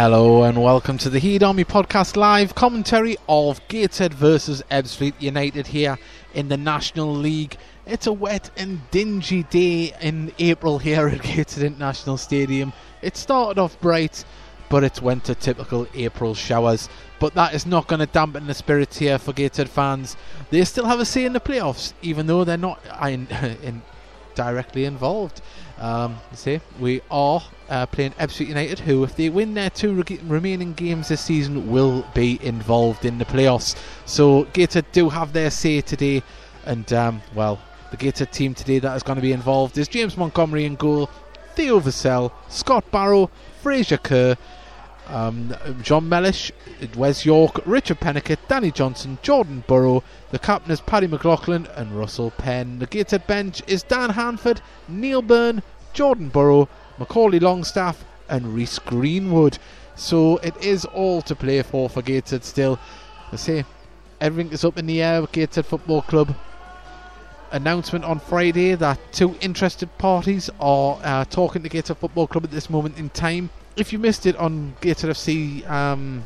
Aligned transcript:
Hello 0.00 0.44
and 0.44 0.62
welcome 0.62 0.96
to 0.98 1.10
the 1.10 1.18
Heed 1.18 1.42
Army 1.42 1.64
podcast 1.64 2.16
live 2.16 2.54
commentary 2.54 3.16
of 3.28 3.60
Gateshead 3.66 4.14
versus 4.14 4.62
Ebbsfleet 4.70 5.14
United 5.18 5.66
here 5.66 5.98
in 6.34 6.48
the 6.48 6.56
National 6.56 7.12
League. 7.12 7.56
It's 7.84 8.06
a 8.06 8.12
wet 8.12 8.48
and 8.56 8.88
dingy 8.92 9.42
day 9.42 9.92
in 10.00 10.32
April 10.38 10.78
here 10.78 11.08
at 11.08 11.22
Gateshead 11.22 11.64
International 11.64 12.16
Stadium. 12.16 12.72
It 13.02 13.16
started 13.16 13.60
off 13.60 13.80
bright, 13.80 14.24
but 14.68 14.84
it's 14.84 15.02
went 15.02 15.24
to 15.24 15.34
typical 15.34 15.88
April 15.94 16.32
showers. 16.32 16.88
But 17.18 17.34
that 17.34 17.52
is 17.52 17.66
not 17.66 17.88
going 17.88 17.98
to 17.98 18.06
dampen 18.06 18.46
the 18.46 18.54
spirits 18.54 18.98
here 18.98 19.18
for 19.18 19.32
Gateshead 19.32 19.68
fans. 19.68 20.16
They 20.50 20.64
still 20.64 20.86
have 20.86 21.00
a 21.00 21.04
say 21.04 21.24
in 21.24 21.32
the 21.32 21.40
playoffs, 21.40 21.92
even 22.02 22.28
though 22.28 22.44
they're 22.44 22.56
not 22.56 22.80
in, 23.02 23.26
in 23.64 23.82
directly 24.38 24.84
involved. 24.84 25.42
Um, 25.78 26.18
see, 26.32 26.60
we 26.78 27.02
are 27.10 27.42
uh, 27.68 27.86
playing 27.86 28.12
Ebbsfleet 28.12 28.48
United, 28.48 28.78
who, 28.78 29.02
if 29.02 29.16
they 29.16 29.28
win 29.30 29.54
their 29.54 29.68
two 29.68 29.94
re- 29.94 30.20
remaining 30.24 30.74
games 30.74 31.08
this 31.08 31.20
season, 31.20 31.70
will 31.70 32.06
be 32.14 32.38
involved 32.42 33.04
in 33.04 33.18
the 33.18 33.24
playoffs. 33.24 33.76
So 34.06 34.44
Gator 34.52 34.82
do 34.92 35.08
have 35.08 35.32
their 35.32 35.50
say 35.50 35.80
today, 35.80 36.22
and 36.64 36.90
um, 36.92 37.20
well, 37.34 37.58
the 37.90 37.96
Gator 37.96 38.26
team 38.26 38.54
today 38.54 38.78
that 38.78 38.94
is 38.96 39.02
going 39.02 39.16
to 39.16 39.22
be 39.22 39.32
involved 39.32 39.76
is 39.76 39.88
James 39.88 40.16
Montgomery 40.16 40.64
in 40.64 40.76
goal, 40.76 41.10
Theo 41.56 41.80
Vassell, 41.80 42.30
Scott 42.48 42.88
Barrow, 42.92 43.30
Fraser 43.60 43.98
Kerr, 43.98 44.36
um, 45.08 45.54
John 45.82 46.08
Mellish, 46.08 46.52
Wes 46.96 47.24
York, 47.24 47.60
Richard 47.64 48.00
Peniket, 48.00 48.38
Danny 48.48 48.70
Johnson, 48.70 49.18
Jordan 49.22 49.64
Burrow. 49.66 50.02
The 50.30 50.38
captain 50.38 50.70
is 50.70 50.80
Paddy 50.80 51.06
McLaughlin 51.06 51.66
and 51.74 51.98
Russell 51.98 52.30
Penn. 52.32 52.78
The 52.78 52.86
Gateshead 52.86 53.26
bench 53.26 53.62
is 53.66 53.82
Dan 53.82 54.10
Hanford, 54.10 54.60
Neil 54.88 55.22
Byrne, 55.22 55.62
Jordan 55.92 56.28
Burrow, 56.28 56.68
Macaulay 56.98 57.38
Longstaff, 57.38 58.04
and 58.28 58.54
Reese 58.54 58.78
Greenwood. 58.78 59.58
So 59.96 60.36
it 60.38 60.56
is 60.62 60.84
all 60.84 61.22
to 61.22 61.34
play 61.34 61.62
for 61.62 61.88
for 61.88 62.02
Gateshead 62.02 62.44
still. 62.44 62.78
I 63.32 63.36
say 63.36 63.64
everything 64.20 64.52
is 64.52 64.64
up 64.64 64.78
in 64.78 64.86
the 64.86 65.02
air 65.02 65.20
with 65.20 65.32
Gateshead 65.32 65.66
Football 65.66 66.02
Club. 66.02 66.34
Announcement 67.50 68.04
on 68.04 68.20
Friday 68.20 68.74
that 68.74 68.98
two 69.10 69.34
interested 69.40 69.96
parties 69.96 70.50
are 70.60 71.00
uh, 71.02 71.24
talking 71.24 71.62
to 71.62 71.68
Gateshead 71.68 71.96
Football 71.96 72.26
Club 72.26 72.44
at 72.44 72.50
this 72.50 72.68
moment 72.68 72.98
in 72.98 73.08
time 73.10 73.48
if 73.78 73.92
you 73.92 73.98
missed 73.98 74.26
it 74.26 74.36
on 74.36 74.74
Gateshead 74.80 75.10
FC 75.10 75.68
um, 75.68 76.24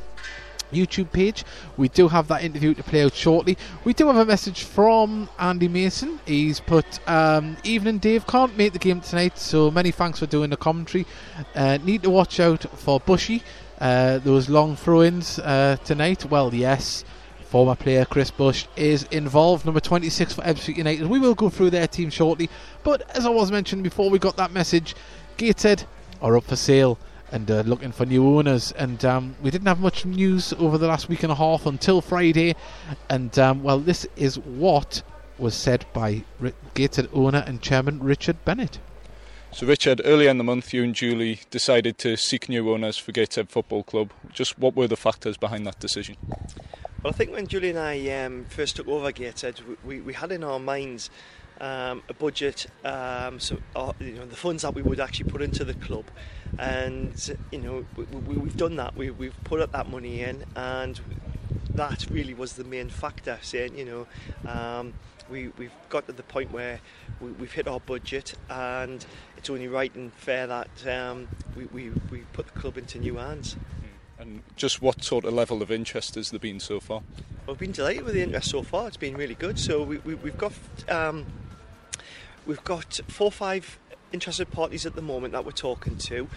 YouTube 0.73 1.13
page, 1.13 1.45
we 1.77 1.89
do 1.89 2.09
have 2.09 2.29
that 2.29 2.43
interview 2.43 2.75
to 2.75 2.83
play 2.83 3.05
out 3.05 3.15
shortly. 3.15 3.59
We 3.85 3.93
do 3.93 4.07
have 4.07 4.17
a 4.17 4.25
message 4.25 4.65
from 4.65 5.29
Andy 5.39 5.69
Mason. 5.69 6.19
He's 6.27 6.61
put, 6.61 7.07
um, 7.09 7.57
Evening 7.63 7.99
Dave, 7.99 8.27
can't 8.27 8.57
make 8.57 8.73
the 8.73 8.79
game 8.79 9.01
tonight, 9.01 9.39
so 9.39 9.71
many 9.71 9.91
thanks 9.91 10.19
for 10.19 10.27
doing 10.27 10.51
the 10.51 10.57
commentary. 10.57 11.07
Uh, 11.55 11.79
need 11.85 12.03
to 12.05 12.11
watch 12.11 12.41
out 12.41 12.63
for 12.79 13.01
Bushy, 13.01 13.43
uh, 13.81 14.19
those 14.19 14.49
long 14.49 14.75
throw 14.75 15.03
ins 15.03 15.39
uh, 15.39 15.77
tonight. 15.85 16.25
Well, 16.25 16.55
yes. 16.55 17.05
Former 17.45 17.75
player 17.75 18.07
Chris 18.07 18.31
Bush 18.31 18.67
is 18.77 19.03
involved, 19.11 19.67
number 19.67 19.81
26 19.81 20.33
for 20.33 20.41
Ebbsfleet 20.41 20.79
United. 20.79 21.07
We 21.07 21.19
will 21.19 21.35
go 21.35 21.51
through 21.51 21.69
their 21.69 21.87
team 21.87 22.09
shortly, 22.09 22.49
but 22.83 23.03
as 23.15 23.27
I 23.27 23.29
was 23.29 23.53
mentioning 23.53 23.83
before 23.83 24.09
we 24.09 24.19
got 24.19 24.39
that 24.39 24.53
message, 24.53 24.95
Gated 25.37 25.85
are 26.23 26.35
up 26.39 26.45
for 26.45 26.57
sale 26.57 26.99
and 27.33 27.51
uh, 27.51 27.63
looking 27.63 27.91
for 27.91 28.07
new 28.07 28.25
owners. 28.37 28.73
And 28.73 29.05
um, 29.05 29.35
we 29.43 29.51
didn't 29.51 29.67
have 29.67 29.81
much 29.81 30.05
news 30.05 30.53
over 30.55 30.79
the 30.79 30.87
last 30.87 31.09
week 31.09 31.23
and 31.23 31.33
a 31.33 31.35
half 31.35 31.67
until 31.67 32.01
Friday. 32.01 32.55
And 33.09 33.37
um, 33.39 33.63
well, 33.63 33.81
this 33.81 34.07
is 34.17 34.39
what 34.39 35.03
was 35.39 35.55
said 35.55 35.85
by 35.93 36.23
R- 36.41 36.53
Gateshead 36.75 37.09
owner 37.13 37.43
and 37.47 37.61
chairman 37.61 38.01
Richard 38.01 38.45
Bennett. 38.45 38.79
So, 39.51 39.67
Richard, 39.67 40.01
earlier 40.05 40.31
in 40.31 40.39
the 40.39 40.45
month, 40.45 40.73
you 40.73 40.83
and 40.83 40.95
Julie 40.95 41.41
decided 41.51 41.99
to 41.99 42.17
seek 42.17 42.49
new 42.49 42.73
owners 42.73 42.97
for 42.97 43.13
Gateshead 43.13 43.51
Football 43.51 43.83
Club. 43.83 44.11
Just 44.33 44.59
what 44.59 44.75
were 44.75 44.87
the 44.87 44.97
factors 44.97 45.37
behind 45.37 45.67
that 45.67 45.79
decision? 45.79 46.17
Well, 47.03 47.13
I 47.13 47.17
think 47.17 47.33
when 47.33 47.47
Julie 47.47 47.71
and 47.71 47.79
I 47.79 48.25
um, 48.25 48.47
first 48.49 48.77
took 48.77 48.89
over 48.89 49.11
Gateshead, 49.13 49.61
we, 49.85 50.01
we 50.01 50.15
had 50.15 50.33
in 50.33 50.43
our 50.43 50.59
minds 50.59 51.11
um, 51.61 52.03
a 52.09 52.15
budget, 52.15 52.67
um, 52.85 53.39
so 53.41 53.59
uh, 53.77 53.93
you 54.01 54.13
know 54.13 54.27
the 54.27 54.37
funds 54.37 54.63
that 54.63 54.75
we 54.75 54.83
would 54.83 55.01
actually 55.01 55.31
put 55.31 55.43
into 55.43 55.65
the 55.65 55.75
club, 55.75 56.05
and 56.59 57.37
you 57.51 57.59
know 57.59 57.85
we, 57.97 58.35
have 58.35 58.57
done 58.57 58.77
that. 58.77 58.97
We, 58.97 59.11
we've 59.11 59.45
put 59.45 59.61
up 59.61 59.73
that 59.73 59.89
money 59.91 60.23
in, 60.23 60.45
and 60.57 61.01
that 61.75 62.07
really 62.11 62.35
was 62.35 62.55
the 62.55 62.65
main 62.65 62.89
factor. 62.89 63.39
Saying 63.43 63.77
you 63.77 63.85
know. 63.85 64.51
Um, 64.51 64.95
we, 65.31 65.49
we've 65.57 65.73
got 65.89 66.07
to 66.07 66.13
the 66.13 66.23
point 66.23 66.53
where 66.53 66.81
we, 67.21 67.29
have 67.31 67.53
hit 67.53 67.67
our 67.67 67.81
budget 67.81 68.35
and 68.51 69.07
it's 69.37 69.49
only 69.49 69.67
right 69.67 69.95
and 69.95 70.13
fair 70.13 70.47
that 70.47 70.87
um, 70.87 71.27
we, 71.57 71.65
we, 71.67 71.91
we 72.11 72.19
put 72.33 72.47
the 72.53 72.61
club 72.61 72.77
into 72.77 72.99
new 72.99 73.17
hands. 73.17 73.57
And 74.19 74.43
just 74.55 74.81
what 74.81 75.03
sort 75.03 75.25
of 75.25 75.33
level 75.33 75.63
of 75.63 75.73
interest 75.73 76.15
has 76.15 76.31
there 76.31 76.39
been 76.39 76.61
so 76.61 76.79
far? 76.79 77.03
We've 77.47 77.59
been 77.59 77.73
delighted 77.73 78.05
with 78.05 78.15
the 78.15 78.23
interest 78.23 78.51
so 78.51 78.63
far. 78.63 78.87
It's 78.87 78.97
been 78.97 79.17
really 79.17 79.35
good. 79.35 79.59
So 79.59 79.83
we, 79.83 79.99
we, 79.99 80.31
have 80.31 80.39
got 80.39 80.53
um, 80.89 81.27
we've 82.47 82.63
got 82.63 83.01
four 83.09 83.27
or 83.27 83.33
five 83.33 83.81
interested 84.13 84.51
parties 84.51 84.87
at 84.87 84.95
the 84.95 85.03
moment 85.03 85.33
that 85.33 85.45
we're 85.45 85.53
talking 85.53 85.97
to, 85.99 86.29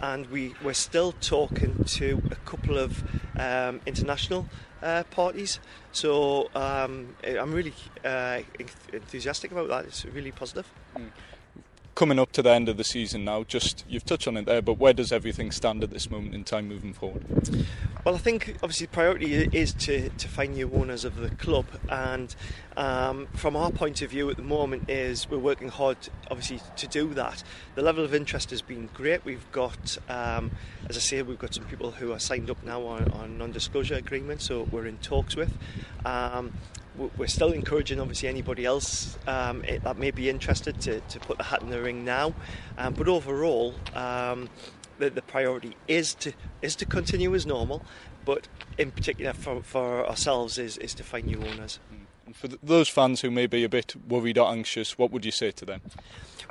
and 0.00 0.26
we, 0.26 0.54
we're 0.62 0.72
still 0.72 1.12
talking 1.12 1.84
to 1.84 2.22
a 2.30 2.36
couple 2.36 2.78
of 2.78 3.02
um, 3.38 3.80
international 3.86 4.46
uh, 4.82 5.04
parties. 5.04 5.60
So 5.92 6.50
um, 6.54 7.14
I'm 7.24 7.52
really 7.52 7.74
uh, 8.04 8.40
enthusiastic 8.92 9.52
about 9.52 9.68
that. 9.68 9.84
It's 9.84 10.04
really 10.04 10.32
positive. 10.32 10.68
Mm. 10.96 11.10
Coming 11.94 12.18
up 12.18 12.32
to 12.32 12.42
the 12.42 12.50
end 12.50 12.68
of 12.68 12.76
the 12.76 12.84
season 12.84 13.24
now, 13.24 13.44
just 13.44 13.84
you've 13.88 14.04
touched 14.04 14.26
on 14.26 14.36
it 14.36 14.46
there, 14.46 14.62
but 14.62 14.78
where 14.78 14.92
does 14.92 15.12
everything 15.12 15.50
stand 15.50 15.82
at 15.82 15.90
this 15.90 16.10
moment 16.10 16.34
in 16.34 16.44
time 16.44 16.68
moving 16.68 16.92
forward? 16.92 17.24
Well, 18.04 18.14
I 18.14 18.18
think 18.18 18.56
obviously 18.62 18.86
the 18.86 18.92
priority 18.92 19.34
is 19.52 19.72
to, 19.74 20.08
to 20.08 20.28
find 20.28 20.54
new 20.54 20.70
owners 20.72 21.04
of 21.04 21.16
the 21.16 21.30
club, 21.30 21.66
and 21.88 22.34
um, 22.76 23.28
from 23.34 23.56
our 23.56 23.70
point 23.70 24.02
of 24.02 24.10
view 24.10 24.30
at 24.30 24.36
the 24.36 24.42
moment 24.42 24.88
is 24.90 25.28
we're 25.30 25.38
working 25.38 25.68
hard, 25.68 25.96
obviously, 26.30 26.60
to 26.76 26.86
do 26.86 27.14
that. 27.14 27.42
The 27.74 27.82
level 27.82 28.04
of 28.04 28.14
interest 28.14 28.50
has 28.50 28.62
been 28.62 28.88
great. 28.94 29.24
We've 29.24 29.50
got, 29.52 29.98
um, 30.08 30.50
as 30.88 30.96
I 30.96 31.00
say, 31.00 31.22
we've 31.22 31.38
got 31.38 31.54
some 31.54 31.64
people 31.64 31.92
who 31.92 32.12
are 32.12 32.18
signed 32.18 32.50
up 32.50 32.62
now 32.64 32.82
on, 32.86 33.10
on 33.12 33.38
non-disclosure 33.38 33.94
agreements, 33.94 34.46
so 34.46 34.66
we're 34.70 34.86
in 34.86 34.98
talks 34.98 35.36
with. 35.36 35.52
Um, 36.04 36.52
we're 36.96 37.26
still 37.26 37.52
encouraging 37.52 38.00
obviously 38.00 38.28
anybody 38.28 38.64
else 38.64 39.18
um, 39.26 39.62
that 39.82 39.96
may 39.96 40.10
be 40.10 40.28
interested 40.28 40.80
to, 40.82 41.00
to 41.00 41.20
put 41.20 41.38
the 41.38 41.44
hat 41.44 41.62
in 41.62 41.70
the 41.70 41.80
ring 41.80 42.04
now. 42.04 42.34
Um, 42.76 42.94
but 42.94 43.08
overall 43.08 43.74
um, 43.94 44.48
the, 44.98 45.10
the 45.10 45.22
priority 45.22 45.76
is 45.88 46.14
to 46.14 46.32
is 46.60 46.76
to 46.76 46.86
continue 46.86 47.34
as 47.34 47.46
normal 47.46 47.82
but 48.24 48.46
in 48.78 48.90
particular 48.90 49.32
for, 49.32 49.62
for 49.62 50.06
ourselves 50.06 50.58
is, 50.58 50.76
is 50.78 50.94
to 50.94 51.02
find 51.02 51.26
new 51.26 51.38
owners. 51.38 51.80
And 52.24 52.36
for 52.36 52.46
those 52.48 52.88
fans 52.88 53.22
who 53.22 53.30
may 53.30 53.46
be 53.46 53.64
a 53.64 53.68
bit 53.68 53.94
worried 54.08 54.38
or 54.38 54.50
anxious 54.50 54.98
what 54.98 55.10
would 55.10 55.24
you 55.24 55.32
say 55.32 55.50
to 55.50 55.64
them 55.64 55.80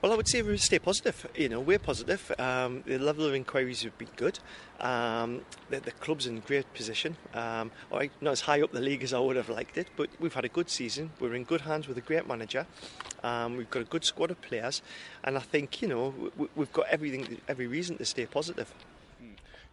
well, 0.01 0.11
I 0.11 0.15
would 0.15 0.27
say 0.27 0.41
we 0.41 0.57
stay 0.57 0.79
positive. 0.79 1.27
You 1.35 1.49
know, 1.49 1.59
we're 1.59 1.77
positive. 1.77 2.31
Um, 2.39 2.83
the 2.87 2.97
level 2.97 3.25
of 3.25 3.35
inquiries 3.35 3.83
have 3.83 3.95
been 3.99 4.09
good. 4.15 4.39
Um, 4.79 5.41
the, 5.69 5.79
the, 5.79 5.91
club's 5.91 6.25
in 6.25 6.39
great 6.39 6.73
position. 6.73 7.17
Um, 7.35 7.69
not 7.91 8.31
as 8.31 8.41
high 8.41 8.63
up 8.63 8.71
the 8.71 8.81
league 8.81 9.03
as 9.03 9.13
I 9.13 9.19
would 9.19 9.35
have 9.35 9.49
liked 9.49 9.77
it, 9.77 9.87
but 9.95 10.09
we've 10.19 10.33
had 10.33 10.43
a 10.43 10.49
good 10.49 10.71
season. 10.71 11.11
We're 11.19 11.35
in 11.35 11.43
good 11.43 11.61
hands 11.61 11.87
with 11.87 11.99
a 11.99 12.01
great 12.01 12.27
manager. 12.27 12.65
Um, 13.23 13.57
we've 13.57 13.69
got 13.69 13.83
a 13.83 13.85
good 13.85 14.03
squad 14.03 14.31
of 14.31 14.41
players, 14.41 14.81
and 15.23 15.37
I 15.37 15.41
think 15.41 15.83
you 15.83 15.87
know 15.87 16.31
we, 16.35 16.47
we've 16.55 16.73
got 16.73 16.87
everything, 16.87 17.39
every 17.47 17.67
reason 17.67 17.97
to 17.97 18.05
stay 18.05 18.25
positive 18.25 18.73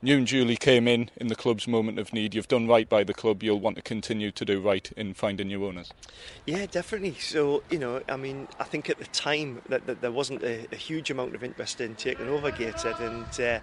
you 0.00 0.16
and 0.16 0.26
Julie 0.26 0.56
came 0.56 0.86
in 0.86 1.10
in 1.16 1.26
the 1.26 1.34
club's 1.34 1.66
moment 1.66 1.98
of 1.98 2.12
need. 2.12 2.34
You've 2.34 2.46
done 2.46 2.68
right 2.68 2.88
by 2.88 3.02
the 3.02 3.12
club. 3.12 3.42
You'll 3.42 3.58
want 3.58 3.76
to 3.76 3.82
continue 3.82 4.30
to 4.30 4.44
do 4.44 4.60
right 4.60 4.90
in 4.96 5.12
finding 5.12 5.48
new 5.48 5.66
owners. 5.66 5.90
Yeah, 6.46 6.66
definitely. 6.66 7.14
So 7.14 7.64
you 7.68 7.78
know, 7.78 8.00
I 8.08 8.16
mean, 8.16 8.46
I 8.60 8.64
think 8.64 8.88
at 8.88 8.98
the 8.98 9.06
time 9.06 9.60
that, 9.68 9.86
that 9.86 10.00
there 10.00 10.12
wasn't 10.12 10.42
a, 10.44 10.66
a, 10.70 10.76
huge 10.76 11.10
amount 11.10 11.34
of 11.34 11.42
interest 11.42 11.80
in 11.80 11.96
taking 11.96 12.28
over 12.28 12.52
Gateshead, 12.52 13.00
and 13.00 13.40
uh, 13.40 13.58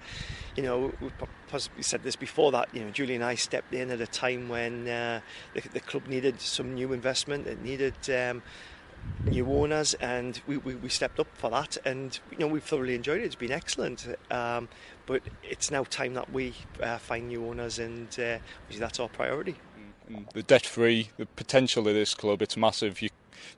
you 0.57 0.63
know, 0.63 0.91
we 0.99 1.09
possibly 1.47 1.83
said 1.83 2.03
this 2.03 2.17
before 2.17 2.51
that 2.51 2.67
you 2.73 2.83
know 2.83 2.91
Julie 2.91 3.15
and 3.15 3.23
I 3.23 3.35
stepped 3.35 3.73
in 3.73 3.89
at 3.89 4.01
a 4.01 4.07
time 4.07 4.49
when 4.49 4.89
uh, 4.89 5.21
the, 5.53 5.61
the, 5.69 5.79
club 5.79 6.07
needed 6.07 6.41
some 6.41 6.73
new 6.73 6.91
investment. 6.91 7.47
It 7.47 7.61
needed. 7.61 7.95
Um, 8.09 8.43
new 9.25 9.47
owners 9.51 9.93
and 9.95 10.41
we, 10.47 10.57
we, 10.57 10.73
we, 10.73 10.89
stepped 10.89 11.19
up 11.19 11.27
for 11.33 11.51
that 11.51 11.77
and 11.85 12.19
you 12.31 12.37
know 12.39 12.47
we've 12.47 12.63
thoroughly 12.63 12.95
enjoyed 12.95 13.21
it 13.21 13.25
it's 13.25 13.35
been 13.35 13.51
excellent 13.51 14.07
um, 14.31 14.67
but 15.05 15.21
it's 15.43 15.71
now 15.71 15.83
time 15.83 16.13
that 16.15 16.31
we 16.31 16.53
uh, 16.81 16.97
find 16.97 17.27
new 17.27 17.45
owners, 17.45 17.79
and 17.79 18.07
uh, 18.19 18.37
that's 18.77 18.99
our 18.99 19.09
priority. 19.09 19.55
And 20.07 20.27
the 20.33 20.43
debt 20.43 20.65
free, 20.65 21.09
the 21.17 21.25
potential 21.25 21.87
of 21.87 21.93
this 21.93 22.13
club, 22.13 22.41
it's 22.41 22.55
massive. 22.55 23.01
You, 23.01 23.09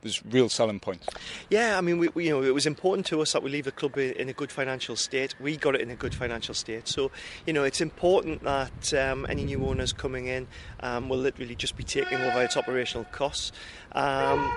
there's 0.01 0.25
real 0.25 0.49
selling 0.49 0.79
points. 0.79 1.07
Yeah, 1.49 1.77
I 1.77 1.81
mean, 1.81 1.97
we, 1.97 2.07
we, 2.09 2.25
you 2.25 2.31
know, 2.31 2.43
it 2.43 2.53
was 2.53 2.65
important 2.65 3.05
to 3.07 3.21
us 3.21 3.33
that 3.33 3.43
we 3.43 3.49
leave 3.49 3.65
the 3.65 3.71
club 3.71 3.97
in 3.97 4.29
a 4.29 4.33
good 4.33 4.51
financial 4.51 4.95
state. 4.95 5.35
We 5.39 5.57
got 5.57 5.75
it 5.75 5.81
in 5.81 5.89
a 5.89 5.95
good 5.95 6.13
financial 6.13 6.53
state, 6.53 6.87
so 6.87 7.11
you 7.45 7.53
know, 7.53 7.63
it's 7.63 7.81
important 7.81 8.43
that 8.43 8.93
um, 8.93 9.25
any 9.29 9.45
new 9.45 9.65
owners 9.65 9.93
coming 9.93 10.27
in 10.27 10.47
um, 10.81 11.09
will 11.09 11.17
literally 11.17 11.55
just 11.55 11.75
be 11.75 11.83
taking 11.83 12.19
over 12.21 12.43
its 12.43 12.57
operational 12.57 13.05
costs. 13.05 13.51
Um, 13.93 14.51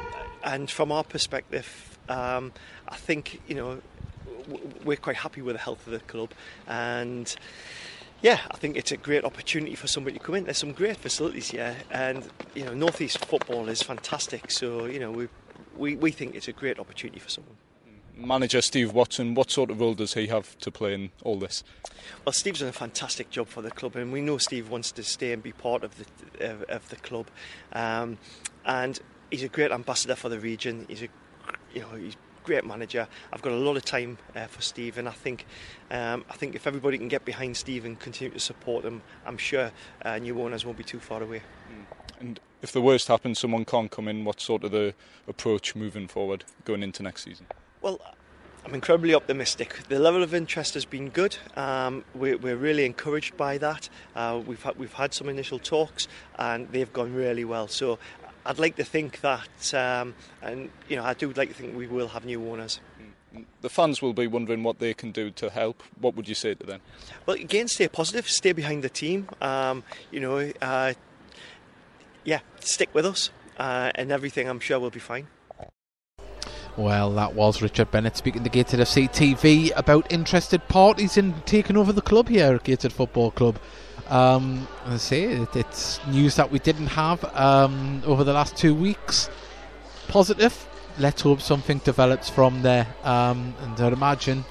and 0.44 0.70
from 0.70 0.93
our 0.93 1.04
perspective, 1.04 1.98
um, 2.08 2.52
I 2.88 2.96
think 2.96 3.40
you 3.46 3.54
know 3.54 3.81
we're 4.84 4.96
quite 4.96 5.16
happy 5.16 5.42
with 5.42 5.56
the 5.56 5.62
health 5.62 5.87
of 5.87 5.92
the 5.92 6.00
club 6.00 6.31
and 6.66 7.37
yeah, 8.22 8.40
I 8.50 8.56
think 8.58 8.76
it's 8.76 8.92
a 8.92 8.96
great 8.96 9.25
opportunity 9.25 9.75
for 9.75 9.87
somebody 9.87 10.19
to 10.19 10.22
come 10.22 10.34
in. 10.34 10.44
There's 10.44 10.58
some 10.58 10.72
great 10.72 10.98
facilities 10.98 11.50
here, 11.50 11.76
and 11.90 12.28
you 12.54 12.64
know, 12.64 12.75
northeast 12.75 13.25
football 13.25 13.69
is 13.69 13.82
fantastic. 13.82 14.50
So 14.50 14.84
you 14.84 14.98
know, 14.98 15.10
we 15.10 15.28
we, 15.76 15.96
we 15.96 16.10
think 16.10 16.34
it's 16.34 16.48
a 16.48 16.52
great 16.52 16.78
opportunity 16.78 17.19
for 17.19 17.31
someone. 17.31 17.56
Manager 18.14 18.60
Steve 18.60 18.92
Watson, 18.92 19.34
what 19.34 19.50
sort 19.50 19.70
of 19.70 19.81
role 19.81 19.94
does 19.94 20.12
he 20.12 20.26
have 20.26 20.58
to 20.58 20.70
play 20.70 20.93
in 20.93 21.10
all 21.25 21.38
this? 21.38 21.64
Well, 22.26 22.34
Steve's 22.34 22.60
done 22.60 22.69
a 22.69 22.72
fantastic 22.72 23.31
job 23.31 23.48
for 23.48 23.62
the 23.62 23.70
club, 23.70 23.96
and 23.96 24.12
we 24.12 24.20
know 24.20 24.36
Steve 24.36 24.69
wants 24.69 24.93
to 24.93 25.02
stay 25.02 25.32
and 25.32 25.43
be 25.43 25.52
part 25.52 25.82
of 25.82 25.96
the 25.96 26.50
of, 26.50 26.62
of 26.64 26.88
the 26.90 26.96
club, 26.96 27.28
um, 27.72 28.19
and 28.66 29.00
he's 29.31 29.43
a 29.43 29.48
great 29.48 29.72
ambassador 29.72 30.14
for 30.14 30.28
the 30.28 30.38
region. 30.38 30.84
He's 30.88 31.02
a 31.02 31.08
you 31.72 31.81
know 31.81 31.88
he's 31.96 32.16
great 32.44 32.64
manager. 32.64 33.06
I've 33.32 33.42
got 33.42 33.52
a 33.52 33.56
lot 33.56 33.76
of 33.76 33.84
time 33.84 34.19
uh, 34.34 34.46
for 34.46 34.62
Steve, 34.62 34.98
and 34.98 35.08
I 35.08 35.12
think 35.12 35.46
um, 35.90 36.25
I 36.31 36.34
think 36.34 36.54
if 36.54 36.66
everybody 36.66 36.98
can 36.98 37.08
get 37.08 37.25
behind 37.25 37.56
Steve 37.56 37.84
and 37.84 37.98
continue 37.98 38.32
to 38.34 38.40
support 38.40 38.84
him, 38.84 39.02
I'm 39.26 39.38
sure 39.38 39.70
uh, 40.02 40.19
new 40.19 40.40
owners 40.40 40.64
won't 40.64 40.78
be 40.78 40.84
too 40.84 41.00
far 41.00 41.22
away. 41.22 41.42
Mm. 41.70 41.84
And 42.20 42.40
if 42.62 42.72
the 42.72 42.82
worst 42.82 43.08
happens, 43.08 43.38
someone 43.38 43.64
can't 43.64 43.90
come 43.90 44.06
in. 44.08 44.25
What's 44.25 44.44
sort 44.44 44.64
of 44.64 44.70
the 44.70 44.94
approach 45.26 45.75
moving 45.75 46.06
forward, 46.08 46.44
going 46.64 46.82
into 46.82 47.02
next 47.02 47.25
season? 47.25 47.46
Well. 47.81 48.00
I'm 48.62 48.75
incredibly 48.75 49.14
optimistic. 49.14 49.75
The 49.88 49.98
level 49.98 50.22
of 50.22 50.34
interest 50.34 50.75
has 50.75 50.84
been 50.84 51.08
good. 51.08 51.34
Um, 51.56 52.04
we're, 52.14 52.36
we're, 52.36 52.56
really 52.56 52.84
encouraged 52.84 53.34
by 53.38 53.56
that. 53.56 53.88
Uh, 54.14 54.43
we've 54.44 54.62
had, 54.62 54.78
we've 54.78 54.93
had 54.93 55.14
some 55.14 55.31
initial 55.31 55.58
talks, 55.58 56.08
and 56.38 56.70
they've 56.70 56.93
gone 56.93 57.14
really 57.14 57.46
well. 57.46 57.69
So 57.69 57.98
I'd 58.46 58.58
like 58.58 58.76
to 58.76 58.84
think 58.84 59.20
that, 59.20 59.75
um, 59.75 60.14
and 60.42 60.70
you 60.88 60.96
know, 60.96 61.04
I 61.04 61.14
do 61.14 61.32
like 61.32 61.48
to 61.48 61.54
think 61.54 61.76
we 61.76 61.87
will 61.87 62.08
have 62.08 62.25
new 62.25 62.44
owners. 62.50 62.81
The 63.60 63.69
fans 63.69 64.02
will 64.02 64.12
be 64.12 64.26
wondering 64.26 64.62
what 64.62 64.78
they 64.78 64.92
can 64.92 65.12
do 65.12 65.31
to 65.32 65.50
help. 65.50 65.82
What 66.00 66.16
would 66.16 66.28
you 66.28 66.34
say 66.34 66.54
to 66.54 66.66
them? 66.66 66.81
Well, 67.26 67.37
again, 67.37 67.69
stay 67.69 67.87
positive, 67.87 68.28
stay 68.28 68.52
behind 68.52 68.82
the 68.82 68.88
team. 68.88 69.28
Um, 69.40 69.84
you 70.10 70.19
know, 70.19 70.50
uh, 70.60 70.94
yeah, 72.25 72.40
stick 72.60 72.88
with 72.92 73.06
us, 73.06 73.31
uh, 73.58 73.92
and 73.94 74.10
everything 74.10 74.48
I'm 74.48 74.60
sure 74.60 74.81
will 74.81 74.90
be 74.90 75.00
fine. 75.00 75.28
Well, 76.76 77.10
that 77.12 77.34
was 77.34 77.60
Richard 77.60 77.90
Bennett 77.90 78.16
speaking 78.16 78.43
to 78.44 78.48
Gateshead 78.48 78.81
FC 78.81 79.10
TV 79.10 79.72
about 79.76 80.10
interested 80.10 80.66
parties 80.69 81.16
in 81.16 81.34
taking 81.43 81.76
over 81.76 81.93
the 81.93 82.00
club 82.00 82.28
here 82.28 82.54
at 82.54 82.64
Gateshead 82.64 82.93
Football 82.93 83.32
Club. 83.32 83.58
Um, 84.10 84.66
I 84.86 84.96
say 84.96 85.22
it, 85.22 85.54
it's 85.54 86.04
news 86.08 86.34
that 86.36 86.50
we 86.50 86.58
didn't 86.58 86.88
have 86.88 87.24
um, 87.36 88.02
over 88.04 88.24
the 88.24 88.32
last 88.32 88.56
two 88.56 88.74
weeks. 88.74 89.30
Positive. 90.08 90.66
Let's 90.98 91.22
hope 91.22 91.40
something 91.40 91.78
develops 91.78 92.28
from 92.28 92.62
there. 92.62 92.88
Um, 93.04 93.54
and 93.62 93.80
I'd 93.80 93.92
imagine 93.92 94.44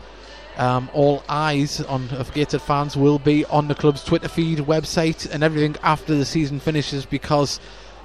um, 0.57 0.89
all 0.94 1.23
eyes 1.27 1.81
on 1.81 2.07
Gateshead 2.33 2.61
fans 2.61 2.95
will 2.95 3.19
be 3.19 3.45
on 3.45 3.67
the 3.67 3.75
club's 3.75 4.03
Twitter 4.03 4.27
feed, 4.27 4.59
website, 4.59 5.29
and 5.29 5.44
everything 5.44 5.75
after 5.83 6.15
the 6.15 6.25
season 6.25 6.59
finishes 6.59 7.06
because 7.06 7.59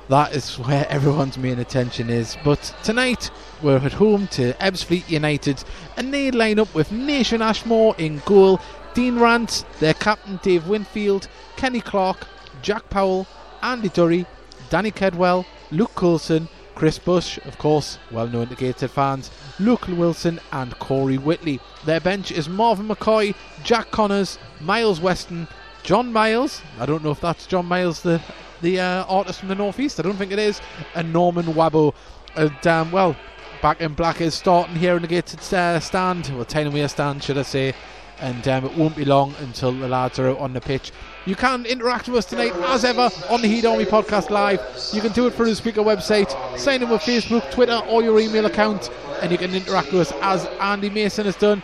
that 0.08 0.34
is 0.34 0.58
where 0.58 0.86
everyone's 0.90 1.38
main 1.38 1.58
attention 1.58 2.10
is. 2.10 2.36
But 2.44 2.74
tonight 2.82 3.30
we're 3.62 3.78
at 3.78 3.92
home 3.92 4.28
to 4.28 4.52
Ebbsfleet 4.54 5.08
United, 5.08 5.62
and 5.96 6.12
they 6.12 6.30
line 6.30 6.58
up 6.58 6.72
with 6.74 6.92
Nathan 6.92 7.42
Ashmore 7.42 7.94
in 7.98 8.22
goal, 8.24 8.60
Dean 8.94 9.18
Rance, 9.18 9.64
their 9.80 9.94
captain 9.94 10.38
Dave 10.42 10.68
Winfield, 10.68 11.28
Kenny 11.56 11.80
Clark, 11.80 12.26
Jack 12.62 12.88
Powell, 12.90 13.26
Andy 13.62 13.88
Drury, 13.88 14.24
Danny 14.70 14.90
Kedwell, 14.90 15.44
Luke 15.70 15.94
Coulson, 15.94 16.48
Chris 16.74 16.98
Bush, 16.98 17.38
of 17.44 17.58
course, 17.58 17.98
well 18.10 18.26
known 18.26 18.48
to 18.48 18.54
Gateshead 18.54 18.90
fans, 18.90 19.30
Luke 19.60 19.86
Wilson, 19.88 20.40
and 20.52 20.78
Corey 20.78 21.16
Whitely. 21.16 21.60
Their 21.84 22.00
bench 22.00 22.32
is 22.32 22.48
Marvin 22.48 22.88
McCoy, 22.88 23.34
Jack 23.62 23.90
Connors, 23.90 24.38
Myles 24.60 25.00
Weston, 25.00 25.46
John 25.82 26.12
Miles. 26.12 26.62
I 26.80 26.86
don't 26.86 27.04
know 27.04 27.10
if 27.10 27.20
that's 27.20 27.46
John 27.46 27.66
Miles, 27.66 28.02
the 28.02 28.20
the 28.62 28.80
uh, 28.80 29.04
artist 29.04 29.40
from 29.40 29.48
the 29.48 29.54
northeast. 29.54 30.00
I 30.00 30.02
don't 30.02 30.16
think 30.16 30.32
it 30.32 30.38
is. 30.38 30.60
And 30.94 31.12
Norman 31.12 31.46
Wabo. 31.46 31.94
And 32.34 32.66
um, 32.66 32.90
well, 32.90 33.14
back 33.60 33.80
in 33.80 33.94
black 33.94 34.20
is 34.20 34.34
starting 34.34 34.76
here 34.76 34.96
in 34.96 35.02
the 35.02 35.08
Gateshead 35.08 35.76
uh, 35.76 35.80
stand. 35.80 36.32
Well, 36.34 36.44
Tyne 36.44 36.88
stand, 36.88 37.22
should 37.22 37.38
I 37.38 37.42
say? 37.42 37.74
And 38.20 38.46
um, 38.48 38.64
it 38.64 38.74
won't 38.76 38.96
be 38.96 39.04
long 39.04 39.34
until 39.40 39.72
the 39.72 39.88
lads 39.88 40.18
are 40.18 40.28
out 40.28 40.38
on 40.38 40.52
the 40.52 40.60
pitch. 40.60 40.92
You 41.26 41.34
can 41.34 41.66
interact 41.66 42.08
with 42.08 42.18
us 42.18 42.24
tonight, 42.24 42.52
as 42.66 42.84
ever, 42.84 43.10
on 43.30 43.42
the 43.42 43.48
Heat 43.48 43.64
Army 43.64 43.84
Podcast 43.84 44.30
Live. 44.30 44.60
You 44.92 45.00
can 45.00 45.12
do 45.12 45.26
it 45.26 45.34
through 45.34 45.46
the 45.46 45.56
Speaker 45.56 45.80
website, 45.80 46.30
sign 46.58 46.82
in 46.82 46.90
with 46.90 47.02
Facebook, 47.02 47.50
Twitter, 47.50 47.80
or 47.88 48.02
your 48.02 48.20
email 48.20 48.46
account, 48.46 48.90
and 49.22 49.32
you 49.32 49.38
can 49.38 49.54
interact 49.54 49.92
with 49.92 50.12
us 50.12 50.12
as 50.22 50.46
Andy 50.60 50.90
Mason 50.90 51.26
has 51.26 51.36
done. 51.36 51.62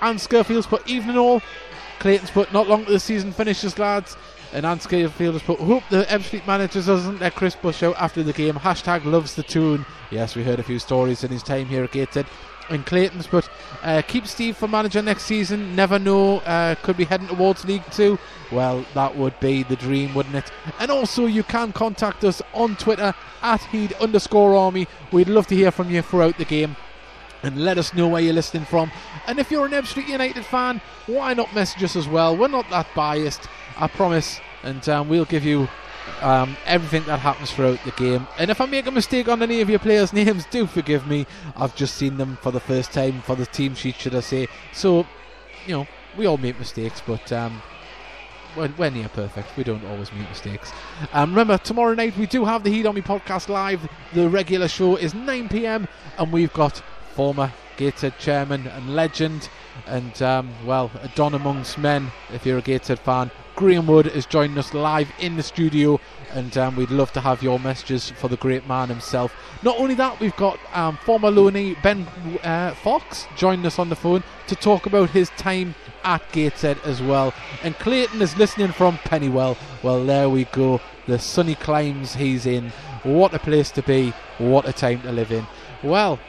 And 0.00 0.18
Scurfield's 0.18 0.66
put 0.66 0.88
evening 0.88 1.18
all. 1.18 1.42
Clayton's 1.98 2.30
put 2.30 2.52
not 2.52 2.68
long 2.68 2.84
to 2.84 2.92
the 2.92 3.00
season 3.00 3.32
finishes, 3.32 3.78
lads. 3.78 4.16
And 4.52 4.64
Anne 4.64 4.78
Scurfield 4.78 5.34
has 5.34 5.42
put, 5.42 5.58
hope 5.58 5.82
the 5.90 6.04
Ebbsfleet 6.04 6.46
manager 6.46 6.80
doesn't 6.80 7.20
let 7.20 7.34
Chris 7.34 7.54
Bush 7.54 7.82
out 7.82 7.96
after 7.98 8.22
the 8.22 8.32
game. 8.32 8.54
Hashtag 8.54 9.04
loves 9.04 9.34
the 9.34 9.42
tune. 9.42 9.84
Yes, 10.10 10.36
we 10.36 10.42
heard 10.42 10.58
a 10.58 10.62
few 10.62 10.78
stories 10.78 11.22
in 11.22 11.30
his 11.30 11.42
time 11.42 11.66
here 11.66 11.84
at 11.84 11.92
Gateshead 11.92 12.26
in 12.70 12.82
Clayton's, 12.84 13.26
but 13.26 13.48
uh, 13.82 14.02
keep 14.06 14.26
Steve 14.26 14.56
for 14.56 14.68
manager 14.68 15.02
next 15.02 15.24
season. 15.24 15.74
Never 15.74 15.98
know, 15.98 16.38
uh, 16.38 16.74
could 16.76 16.96
be 16.96 17.04
heading 17.04 17.28
towards 17.28 17.64
League 17.64 17.84
Two. 17.90 18.18
Well, 18.50 18.84
that 18.94 19.16
would 19.16 19.38
be 19.40 19.62
the 19.62 19.76
dream, 19.76 20.14
wouldn't 20.14 20.34
it? 20.34 20.50
And 20.78 20.90
also, 20.90 21.26
you 21.26 21.42
can 21.42 21.72
contact 21.72 22.24
us 22.24 22.40
on 22.54 22.76
Twitter 22.76 23.14
at 23.42 23.62
Heed 23.64 23.92
underscore 23.94 24.54
Army. 24.56 24.86
We'd 25.12 25.28
love 25.28 25.46
to 25.48 25.54
hear 25.54 25.70
from 25.70 25.90
you 25.90 26.02
throughout 26.02 26.38
the 26.38 26.44
game. 26.44 26.76
And 27.42 27.64
let 27.64 27.78
us 27.78 27.94
know 27.94 28.08
where 28.08 28.20
you're 28.20 28.32
listening 28.32 28.64
from. 28.64 28.90
And 29.28 29.38
if 29.38 29.50
you're 29.50 29.66
an 29.66 29.70
Ebbsfleet 29.70 30.08
United 30.08 30.44
fan, 30.44 30.80
why 31.06 31.34
not 31.34 31.54
message 31.54 31.84
us 31.84 31.94
as 31.94 32.08
well? 32.08 32.36
We're 32.36 32.48
not 32.48 32.68
that 32.70 32.88
biased, 32.96 33.46
I 33.76 33.86
promise. 33.86 34.40
And 34.64 34.88
um, 34.88 35.08
we'll 35.08 35.24
give 35.24 35.44
you 35.44 35.68
um, 36.22 36.56
everything 36.66 37.04
that 37.04 37.18
happens 37.20 37.50
throughout 37.50 37.82
the 37.84 37.90
game. 37.92 38.26
And 38.38 38.50
if 38.50 38.60
I 38.60 38.66
make 38.66 38.86
a 38.86 38.90
mistake 38.90 39.28
on 39.28 39.42
any 39.42 39.60
of 39.60 39.70
your 39.70 39.78
players' 39.78 40.12
names, 40.20 40.46
do 40.50 40.66
forgive 40.66 41.06
me. 41.06 41.26
I've 41.56 41.74
just 41.74 41.96
seen 41.96 42.16
them 42.16 42.38
for 42.42 42.52
the 42.52 42.60
first 42.60 42.92
time 42.92 43.22
for 43.22 43.36
the 43.36 43.46
team 43.46 43.74
sheet, 43.74 43.96
should 43.96 44.14
I 44.14 44.20
say. 44.20 44.48
So, 44.72 45.06
you 45.66 45.76
know, 45.76 45.86
we 46.16 46.26
all 46.26 46.38
make 46.38 46.58
mistakes, 46.58 47.02
but 47.06 47.32
um, 47.32 47.62
we're, 48.56 48.72
we're, 48.76 48.90
near 48.90 49.08
perfect. 49.08 49.56
We 49.56 49.64
don't 49.64 49.84
always 49.86 50.12
make 50.12 50.28
mistakes. 50.28 50.72
Um, 51.12 51.30
remember, 51.30 51.58
tomorrow 51.58 51.94
night 51.94 52.16
we 52.16 52.26
do 52.26 52.44
have 52.44 52.64
the 52.64 52.70
Heat 52.70 52.84
Me 52.92 53.00
podcast 53.00 53.48
live. 53.48 53.88
The 54.14 54.28
regular 54.28 54.68
show 54.68 54.96
is 54.96 55.14
9 55.14 55.48
pm, 55.48 55.88
and 56.18 56.32
we've 56.32 56.52
got 56.52 56.82
former 57.14 57.52
Gateshead 57.76 58.18
chairman 58.18 58.66
and 58.66 58.96
legend, 58.96 59.48
and 59.86 60.20
um, 60.20 60.50
well, 60.66 60.90
a 61.00 61.08
don 61.14 61.34
amongst 61.34 61.78
men 61.78 62.10
if 62.32 62.44
you're 62.44 62.58
a 62.58 62.62
Gateshead 62.62 62.98
fan, 62.98 63.30
Graham 63.58 63.88
Wood 63.88 64.06
is 64.06 64.24
joining 64.24 64.56
us 64.56 64.72
live 64.72 65.10
in 65.18 65.34
the 65.34 65.42
studio, 65.42 65.98
and 66.32 66.56
um, 66.56 66.76
we'd 66.76 66.92
love 66.92 67.12
to 67.14 67.20
have 67.20 67.42
your 67.42 67.58
messages 67.58 68.08
for 68.08 68.28
the 68.28 68.36
great 68.36 68.68
man 68.68 68.88
himself. 68.88 69.34
Not 69.64 69.80
only 69.80 69.96
that, 69.96 70.20
we've 70.20 70.36
got 70.36 70.60
um, 70.72 70.96
former 70.98 71.28
loanee 71.28 71.74
Ben 71.82 72.06
uh, 72.44 72.72
Fox 72.74 73.26
joining 73.36 73.66
us 73.66 73.80
on 73.80 73.88
the 73.88 73.96
phone 73.96 74.22
to 74.46 74.54
talk 74.54 74.86
about 74.86 75.10
his 75.10 75.30
time 75.30 75.74
at 76.04 76.22
Gateshead 76.30 76.78
as 76.84 77.02
well. 77.02 77.34
And 77.64 77.74
Clayton 77.80 78.22
is 78.22 78.36
listening 78.36 78.70
from 78.70 78.96
Pennywell. 78.98 79.58
Well, 79.82 80.04
there 80.04 80.28
we 80.28 80.44
go. 80.44 80.80
The 81.08 81.18
sunny 81.18 81.56
climes 81.56 82.14
he's 82.14 82.46
in. 82.46 82.70
What 83.02 83.34
a 83.34 83.40
place 83.40 83.72
to 83.72 83.82
be. 83.82 84.10
What 84.38 84.68
a 84.68 84.72
time 84.72 85.02
to 85.02 85.10
live 85.10 85.32
in. 85.32 85.44
Well, 85.82 86.20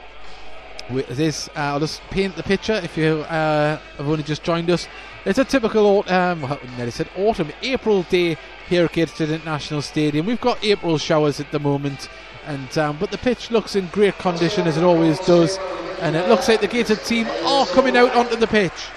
this 0.89 1.48
uh, 1.50 1.60
I'll 1.60 1.79
just 1.79 2.01
paint 2.10 2.36
the 2.36 2.43
picture 2.43 2.74
if 2.74 2.98
you 2.98 3.22
uh, 3.22 3.77
have 3.98 4.08
only 4.08 4.24
just 4.24 4.43
joined 4.43 4.69
us. 4.69 4.88
It's 5.25 5.39
a 5.39 5.46
typical 5.46 6.03
um, 6.12 6.41
well, 6.41 6.91
said 6.91 7.10
autumn, 7.17 7.51
April 7.62 8.03
day 8.03 8.38
here 8.67 8.86
at 8.86 8.93
Gateshead 8.93 9.29
International 9.29 9.81
Stadium. 9.81 10.25
We've 10.25 10.41
got 10.41 10.63
April 10.63 10.98
showers 10.98 11.39
at 11.39 11.51
the 11.51 11.60
moment, 11.60 12.10
and 12.46 12.77
um, 12.77 12.98
but 13.00 13.12
the 13.12 13.17
pitch 13.17 13.51
looks 13.51 13.75
in 13.75 13.88
great 13.88 14.17
condition 14.17 14.67
as 14.67 14.77
it 14.77 14.84
always 14.84 15.19
does, 15.19 15.58
and 16.01 16.15
it 16.15 16.27
looks 16.27 16.48
like 16.48 16.62
the 16.62 16.67
Gateshead 16.67 17.03
team 17.03 17.27
are 17.46 17.65
coming 17.67 17.96
out 17.98 18.15
onto 18.15 18.36
the 18.36 18.48
pitch. 18.48 18.88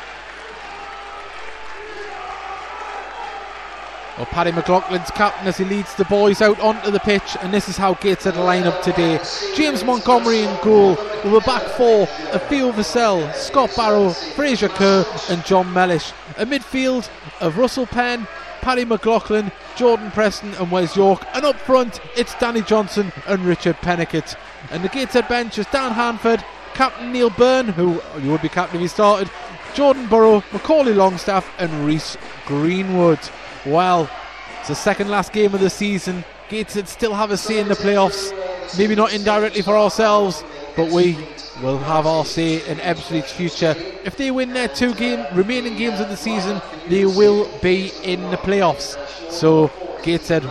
Well, 4.22 4.30
Paddy 4.30 4.52
McLaughlin's 4.52 5.10
captain 5.10 5.48
as 5.48 5.56
he 5.56 5.64
leads 5.64 5.96
the 5.96 6.04
boys 6.04 6.40
out 6.40 6.60
onto 6.60 6.92
the 6.92 7.00
pitch, 7.00 7.36
and 7.40 7.52
this 7.52 7.68
is 7.68 7.76
how 7.76 7.94
Gateshead 7.94 8.36
line 8.36 8.62
up 8.62 8.80
today. 8.80 9.20
James 9.56 9.82
Montgomery 9.82 10.42
in 10.44 10.58
goal, 10.62 10.90
with 11.24 11.34
a 11.34 11.40
back 11.44 11.64
four 11.76 12.02
of 12.32 12.40
Theo 12.44 12.70
Vassell, 12.70 13.34
Scott 13.34 13.72
Barrow, 13.74 14.10
Fraser 14.10 14.68
Kerr, 14.68 15.04
and 15.28 15.44
John 15.44 15.72
Mellish. 15.72 16.12
A 16.38 16.46
midfield 16.46 17.10
of 17.40 17.58
Russell 17.58 17.84
Penn, 17.84 18.28
Paddy 18.60 18.84
McLaughlin, 18.84 19.50
Jordan 19.74 20.12
Preston 20.12 20.54
and 20.54 20.70
Wes 20.70 20.94
York. 20.94 21.26
And 21.34 21.44
up 21.44 21.56
front, 21.56 21.98
it's 22.16 22.36
Danny 22.36 22.62
Johnson 22.62 23.10
and 23.26 23.44
Richard 23.44 23.74
Peniket. 23.78 24.36
And 24.70 24.84
the 24.84 24.88
Gateshead 24.88 25.26
bench 25.26 25.58
is 25.58 25.66
Dan 25.72 25.90
Hanford, 25.90 26.44
Captain 26.74 27.10
Neil 27.10 27.30
Byrne, 27.30 27.66
who 27.66 28.00
you 28.20 28.30
would 28.30 28.42
be 28.42 28.48
captain 28.48 28.76
if 28.76 28.82
he 28.82 28.86
started, 28.86 29.28
Jordan 29.74 30.06
Burrow, 30.06 30.44
Macaulay 30.52 30.94
Longstaff, 30.94 31.52
and 31.58 31.84
Reese 31.84 32.16
Greenwood. 32.46 33.18
Well, 33.64 34.10
it's 34.58 34.68
the 34.68 34.74
second 34.74 35.08
last 35.08 35.32
game 35.32 35.54
of 35.54 35.60
the 35.60 35.70
season. 35.70 36.24
Gateshead 36.48 36.88
still 36.88 37.14
have 37.14 37.30
a 37.30 37.36
say 37.36 37.60
in 37.60 37.68
the 37.68 37.74
playoffs. 37.74 38.32
Maybe 38.76 38.94
not 38.94 39.12
indirectly 39.12 39.62
for 39.62 39.76
ourselves, 39.76 40.42
but 40.76 40.90
we 40.90 41.16
will 41.62 41.78
have 41.78 42.06
our 42.06 42.24
say 42.24 42.56
in 42.68 42.78
Ebbsfleet's 42.78 43.32
future. 43.32 43.74
If 44.04 44.16
they 44.16 44.30
win 44.30 44.52
their 44.52 44.68
two 44.68 44.94
game 44.94 45.24
remaining 45.34 45.76
games 45.76 46.00
of 46.00 46.08
the 46.08 46.16
season, 46.16 46.60
they 46.88 47.04
will 47.04 47.48
be 47.60 47.92
in 48.02 48.20
the 48.30 48.36
playoffs. 48.36 48.96
So 49.30 49.70
Gateshead, 50.02 50.42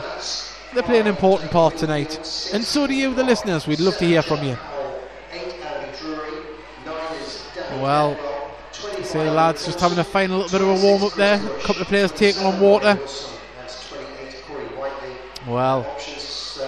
they 0.73 0.81
play 0.81 0.99
an 0.99 1.07
important 1.07 1.51
part 1.51 1.75
tonight, 1.75 2.15
and 2.53 2.63
so 2.63 2.87
do 2.87 2.93
you, 2.93 3.13
the 3.13 3.23
listeners. 3.23 3.67
We'd 3.67 3.81
love 3.81 3.97
to 3.97 4.05
hear 4.05 4.21
from 4.21 4.43
you. 4.43 4.57
Well, 7.81 8.17
the 9.09 9.31
lads 9.31 9.65
just 9.65 9.79
having 9.79 9.97
a 9.99 10.03
final 10.03 10.39
little 10.39 10.59
bit 10.59 10.67
of 10.67 10.81
a 10.81 10.85
warm 10.85 11.03
up 11.03 11.13
there. 11.13 11.35
A 11.35 11.59
couple 11.61 11.81
of 11.81 11.87
players 11.87 12.11
taking 12.11 12.43
on 12.45 12.59
water. 12.59 12.99
Well, 15.47 15.83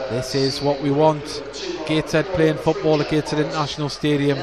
this 0.10 0.36
is 0.36 0.62
what 0.62 0.82
we 0.82 0.92
want. 0.92 1.44
Gateshead 1.86 2.26
playing 2.28 2.58
football 2.58 3.02
at 3.02 3.10
Gateshead 3.10 3.40
International 3.40 3.90
Stadium. 3.90 4.40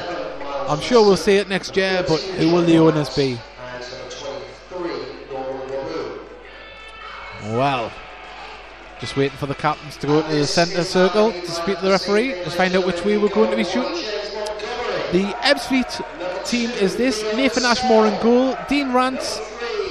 I'm 0.67 0.79
sure 0.79 1.05
we'll 1.05 1.17
see 1.17 1.37
it 1.37 1.49
next 1.49 1.75
year, 1.75 2.03
but 2.07 2.21
who 2.21 2.51
will 2.51 2.63
the 2.63 2.77
owners 2.77 3.15
be? 3.15 3.37
Well, 7.43 7.91
just 8.99 9.17
waiting 9.17 9.37
for 9.37 9.47
the 9.47 9.55
captains 9.55 9.97
to 9.97 10.07
go 10.07 10.21
to 10.21 10.27
the 10.27 10.47
centre 10.47 10.83
circle 10.83 11.31
to 11.31 11.51
speak 11.51 11.77
to 11.79 11.85
the 11.85 11.91
referee, 11.91 12.29
to 12.43 12.49
find 12.51 12.75
out 12.75 12.85
which 12.85 13.03
way 13.03 13.17
we're 13.17 13.29
going 13.29 13.51
to 13.51 13.57
be 13.57 13.63
shooting. 13.63 14.05
The 15.11 15.33
Ebbsfleet 15.41 16.20
team 16.45 16.69
is 16.71 16.95
this 16.95 17.21
Nathan 17.35 17.63
Ashmore 17.63 18.07
in 18.07 18.21
goal, 18.21 18.57
Dean 18.69 18.93
Rance, 18.93 19.39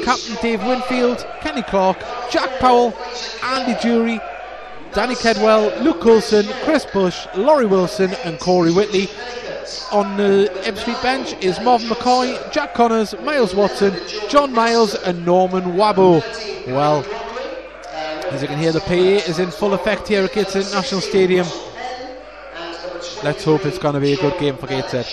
Captain 0.05 0.37
Dave 0.41 0.65
Winfield, 0.65 1.27
Kenny 1.41 1.63
Clark, 1.63 1.99
Jack 2.31 2.61
Powell, 2.61 2.95
Andy 3.43 3.79
Drury, 3.81 4.21
Danny 4.93 5.15
Kedwell, 5.15 5.83
Luke 5.83 6.01
Coulson, 6.01 6.47
Chris 6.65 6.85
Bush, 6.87 7.27
Laurie 7.37 7.67
Wilson, 7.67 8.13
and 8.25 8.39
Corey 8.41 8.73
Whitely. 8.73 9.09
On 9.93 10.17
the 10.17 10.51
Ebbsfleet 10.63 11.03
bench 11.03 11.35
is 11.43 11.61
Marvin 11.61 11.89
McCoy, 11.89 12.53
Jack 12.53 12.75
Connors, 12.75 13.15
Myles 13.21 13.55
Weston, 13.55 13.95
John 14.29 14.53
Miles, 14.53 14.95
and 14.95 15.25
Norman 15.25 15.63
Wabo. 15.77 16.21
Well, 16.67 17.05
as 18.31 18.43
you 18.43 18.49
can 18.49 18.59
hear, 18.59 18.73
the 18.73 18.81
PA 18.81 18.95
is 18.95 19.39
in 19.39 19.51
full 19.51 19.75
effect 19.75 20.09
here 20.09 20.23
at 20.23 20.33
Gateshead 20.33 20.63
International 20.63 21.01
Stadium. 21.01 21.47
Let's 23.23 23.45
hope 23.45 23.67
it's 23.67 23.79
going 23.79 23.95
to 23.95 24.01
be 24.01 24.13
a 24.13 24.17
good 24.17 24.39
game 24.39 24.57
for 24.57 24.67
Gateshead. 24.67 25.07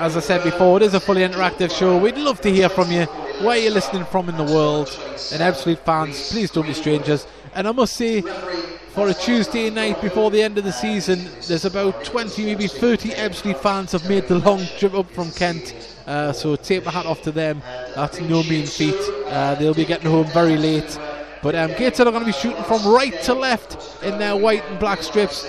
As 0.00 0.16
I 0.16 0.20
said 0.20 0.44
before, 0.44 0.76
it 0.76 0.84
is 0.84 0.94
a 0.94 1.00
fully 1.00 1.22
interactive 1.22 1.76
show. 1.76 1.98
We'd 1.98 2.16
love 2.16 2.40
to 2.42 2.50
hear 2.50 2.68
from 2.68 2.92
you 2.92 3.06
where 3.42 3.56
you're 3.58 3.72
listening 3.72 4.04
from 4.04 4.28
in 4.28 4.36
the 4.36 4.44
world. 4.44 4.88
And 5.32 5.42
Ebbsfleet 5.42 5.80
fans, 5.80 6.30
please 6.30 6.52
don't 6.52 6.66
be 6.66 6.72
strangers. 6.72 7.26
And 7.52 7.66
I 7.66 7.72
must 7.72 7.96
say, 7.96 8.20
for 8.20 9.08
a 9.08 9.14
Tuesday 9.14 9.70
night 9.70 10.00
before 10.00 10.30
the 10.30 10.40
end 10.40 10.56
of 10.56 10.62
the 10.62 10.72
season, 10.72 11.28
there's 11.48 11.64
about 11.64 12.04
20, 12.04 12.44
maybe 12.44 12.68
30 12.68 13.10
Ebbsfleet 13.10 13.56
fans 13.58 13.90
have 13.90 14.08
made 14.08 14.28
the 14.28 14.38
long 14.38 14.64
trip 14.78 14.94
up 14.94 15.10
from 15.10 15.32
Kent. 15.32 15.74
Uh, 16.06 16.32
so 16.32 16.54
take 16.54 16.84
my 16.84 16.92
hat 16.92 17.04
off 17.04 17.20
to 17.22 17.32
them. 17.32 17.60
That's 17.96 18.20
no 18.20 18.44
mean 18.44 18.66
feat. 18.66 18.94
Uh, 19.26 19.56
they'll 19.56 19.74
be 19.74 19.84
getting 19.84 20.08
home 20.08 20.28
very 20.28 20.56
late. 20.56 20.96
But 21.42 21.56
um, 21.56 21.72
are 21.72 21.76
going 21.76 21.90
to 21.90 22.24
be 22.24 22.32
shooting 22.32 22.62
from 22.64 22.86
right 22.86 23.20
to 23.22 23.34
left 23.34 24.04
in 24.04 24.16
their 24.18 24.36
white 24.36 24.64
and 24.64 24.78
black 24.78 25.02
strips. 25.02 25.44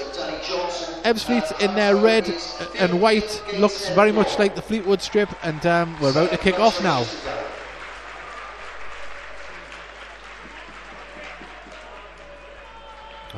Ebbsfleet 1.03 1.61
in 1.61 1.75
their 1.75 1.95
red 1.95 2.33
and 2.77 3.01
white 3.01 3.43
looks 3.57 3.89
very 3.89 4.11
much 4.11 4.37
like 4.39 4.55
the 4.55 4.61
Fleetwood 4.61 5.01
strip, 5.01 5.29
and 5.43 5.65
um, 5.65 5.99
we're 6.01 6.11
about 6.11 6.31
to 6.31 6.37
kick 6.37 6.59
off 6.59 6.81
now. 6.83 7.05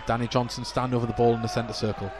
Danny 0.07 0.27
Johnson 0.27 0.65
stand 0.65 0.93
over 0.93 1.05
the 1.05 1.13
ball 1.13 1.35
in 1.35 1.41
the 1.41 1.47
centre 1.47 1.73
circle. 1.73 2.11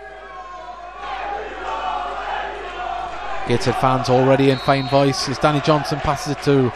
Gateshead 3.47 3.75
fans 3.81 4.09
already 4.09 4.51
in 4.51 4.57
fine 4.59 4.87
voice 4.87 5.27
as 5.27 5.37
Danny 5.39 5.59
Johnson 5.61 5.99
passes 5.99 6.33
it 6.37 6.41
to 6.43 6.71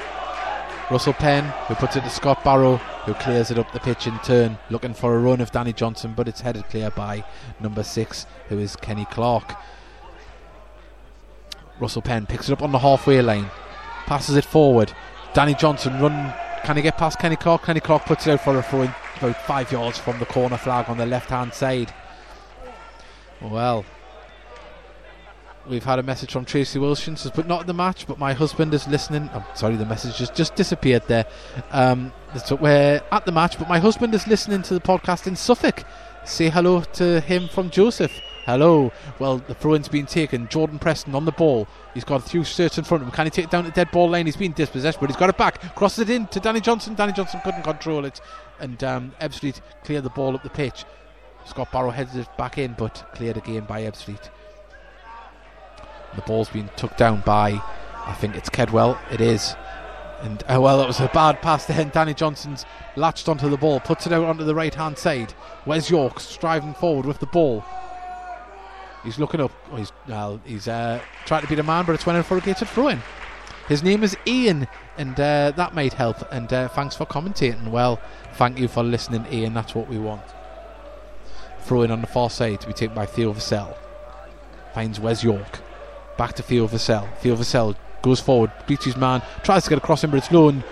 Russell 0.92 1.14
Penn, 1.14 1.46
who 1.68 1.74
puts 1.74 1.96
it 1.96 2.04
to 2.04 2.10
Scott 2.12 2.44
Barrow, 2.44 2.78
who 2.78 3.16
clears 3.16 3.50
it 3.50 3.58
up 3.58 3.72
the 3.72 3.80
pitch 3.80 4.06
in 4.06 4.20
turn, 4.20 4.60
looking 4.70 4.94
for 4.94 5.16
a 5.16 5.20
run 5.20 5.42
of 5.42 5.52
Danny 5.52 5.74
Johnson, 5.74 6.14
but 6.16 6.28
it's 6.28 6.42
headed 6.42 6.70
clear 6.70 6.92
by 6.92 7.26
number 7.60 7.82
six, 7.82 8.28
who 8.50 8.60
is 8.60 8.76
Kenny 8.76 9.06
Clark. 9.06 9.56
Russell 11.80 12.04
Penn 12.04 12.28
picks 12.28 12.50
it 12.50 12.54
up 12.54 12.62
on 12.62 12.72
the 12.72 12.80
halfway 12.80 13.20
line, 13.22 13.50
passes 14.06 14.36
it 14.36 14.46
forward. 14.46 14.94
Danny 15.34 15.56
Johnson 15.56 16.00
run. 16.00 16.34
Can 16.64 16.78
he 16.78 16.84
get 16.84 16.98
past 16.98 17.18
Kenny 17.20 17.36
Clark? 17.36 17.64
Kenny 17.64 17.80
Clark 17.80 18.06
puts 18.06 18.28
it 18.28 18.32
out 18.32 18.42
for 18.42 18.58
a 18.58 18.62
throw 18.62 18.84
in 18.84 18.94
about 19.18 19.42
five 19.42 19.72
yards 19.72 19.98
from 19.98 20.20
the 20.20 20.26
corner 20.26 20.58
flag 20.58 20.88
on 20.88 20.98
the 20.98 21.06
left 21.06 21.32
hand 21.32 21.54
side. 21.54 21.94
Well, 23.42 23.86
we've 25.68 25.84
had 25.84 26.00
a 26.00 26.04
message 26.04 26.32
from 26.32 26.46
Tracy 26.46 26.80
Wilson 26.80 27.18
says, 27.18 27.32
but 27.36 27.48
not 27.48 27.68
the 27.68 27.74
match, 27.74 28.08
but 28.08 28.20
my 28.20 28.34
husband 28.34 28.74
is 28.74 28.88
listening. 28.88 29.30
I'm 29.34 29.44
sorry, 29.56 29.76
the 29.76 29.86
message 29.86 30.18
just, 30.18 30.36
just 30.36 30.56
disappeared 30.56 31.04
there. 31.08 31.26
Um, 31.72 32.14
so 32.46 32.56
we're 32.56 33.02
at 33.12 33.26
the 33.26 33.32
match, 33.32 33.58
but 33.58 33.68
my 33.68 33.80
husband 33.80 34.14
is 34.14 34.28
listening 34.28 34.62
to 34.64 34.74
the 34.74 34.80
podcast 34.80 35.28
in 35.28 35.36
Suffolk. 35.36 35.84
Say 36.26 36.50
hello 36.50 36.82
to 36.82 37.22
him 37.22 37.48
from 37.48 37.70
Joseph. 37.70 38.12
Hello. 38.46 38.92
Well, 39.18 39.40
the 39.40 39.56
throw 39.56 39.76
in's 39.76 39.88
been 39.88 40.06
taken. 40.06 40.48
Jordan 40.48 40.78
Preston 40.78 41.16
on 41.16 41.26
the 41.26 41.32
ball. 41.32 41.68
He's 41.96 42.04
got 42.04 42.24
a 42.24 42.30
few 42.30 42.42
in 42.42 42.46
front 42.46 43.02
of 43.02 43.02
him. 43.02 43.12
Can 43.12 43.26
he 43.26 43.32
take 43.32 43.46
it 43.46 43.52
down 43.52 43.66
the 43.66 43.72
dead 43.72 43.90
ball 43.92 44.10
lane? 44.10 44.28
He's 44.28 44.38
been 44.38 44.54
dispossessed, 44.54 45.00
but 45.00 45.10
he's 45.10 45.18
got 45.18 45.30
it 45.30 45.38
back. 45.38 45.76
Crosses 45.76 46.08
it 46.08 46.10
in 46.12 46.28
to 46.28 46.40
Danny 46.40 46.62
Johnson. 46.62 46.94
Danny 46.94 47.12
Johnson 47.14 47.42
couldn't 47.44 47.64
control 47.64 48.06
it. 48.06 48.22
And 48.60 48.84
um, 48.84 49.14
Ebbsfleet 49.20 49.62
cleared 49.84 50.04
the 50.04 50.12
ball 50.12 50.36
up 50.36 50.44
the 50.44 50.50
pitch. 50.50 50.86
Scott 51.46 51.72
Barrow 51.72 51.90
heads 51.90 52.16
it 52.16 52.28
back 52.38 52.58
in, 52.58 52.76
but 52.78 53.04
cleared 53.14 53.38
again 53.38 53.66
by 53.66 53.82
Ebbsfleet. 53.82 54.30
The 56.16 56.22
ball's 56.22 56.50
been 56.50 56.70
took 56.76 56.96
down 56.98 57.22
by, 57.26 57.62
I 58.06 58.14
think 58.14 58.36
it's 58.36 58.50
Kedwell. 58.50 58.98
It 59.12 59.22
is. 59.22 59.56
And 60.22 60.44
oh 60.48 60.62
well, 60.62 60.82
it 60.82 60.88
was 60.88 61.00
a 61.00 61.10
bad 61.14 61.42
pass 61.42 61.66
there. 61.66 61.82
And 61.82 61.92
Danny 61.92 62.14
Johnson's 62.14 62.66
latched 62.96 63.28
onto 63.28 63.50
the 63.50 63.58
ball, 63.58 63.80
puts 63.80 64.08
it 64.08 64.14
out 64.14 64.24
onto 64.24 64.44
the 64.44 64.56
right 64.56 64.74
hand 64.74 64.98
side. 64.98 65.34
Wes 65.66 65.90
York 65.90 66.20
striving 66.20 66.74
forward 66.74 67.06
with 67.06 67.20
the 67.20 67.26
ball? 67.26 67.64
He's 69.04 69.20
looking 69.20 69.40
up. 69.40 69.52
Oh, 69.72 69.76
he's 69.76 69.92
well, 70.08 70.42
he's 70.46 70.68
uh, 70.68 71.00
trying 71.26 71.44
to 71.44 71.48
beat 71.48 71.60
a 71.60 71.64
man, 71.64 71.86
but 71.86 71.94
it's 71.94 72.06
went 72.06 72.18
in 72.18 72.24
for 72.24 72.38
a 72.38 72.42
gated 72.42 72.68
throw 72.68 72.88
in. 72.88 73.02
His 73.68 73.84
name 73.84 74.04
is 74.04 74.16
Ian, 74.28 74.68
and 74.98 75.20
uh, 75.20 75.52
that 75.56 75.74
might 75.74 75.94
help. 75.94 76.18
And 76.32 76.52
uh, 76.52 76.68
thanks 76.70 76.96
for 76.96 77.06
commentating. 77.06 77.70
Well, 77.70 78.00
thank 78.34 78.60
you 78.60 78.68
for 78.68 78.84
listening, 78.84 79.26
Ian. 79.32 79.54
That's 79.54 79.76
what 79.76 79.88
we 79.88 79.98
want. 79.98 80.24
Throw 81.62 81.82
in 81.82 81.92
on 81.92 82.02
the 82.02 82.08
far 82.08 82.30
side 82.30 82.62
to 82.62 82.68
be 82.68 82.74
taken 82.74 82.96
by 82.96 83.06
Theo 83.06 83.34
Vassell. 83.34 83.76
Finds 84.74 85.00
Wes 85.00 85.24
York. 85.24 85.60
Back 86.18 86.34
to 86.34 86.44
Theo 86.44 86.68
Vassell. 86.68 87.08
Theo 87.18 87.36
Vassell 87.36 87.76
goes 88.02 88.20
forward, 88.20 88.52
beats 88.68 88.86
his 88.86 88.96
man, 88.96 89.22
tries 89.44 89.64
to 89.64 89.70
get 89.70 89.78
across 89.78 90.04
him, 90.04 90.12
but 90.12 90.18
it's 90.18 90.32
low. 90.32 90.50
And 90.50 90.64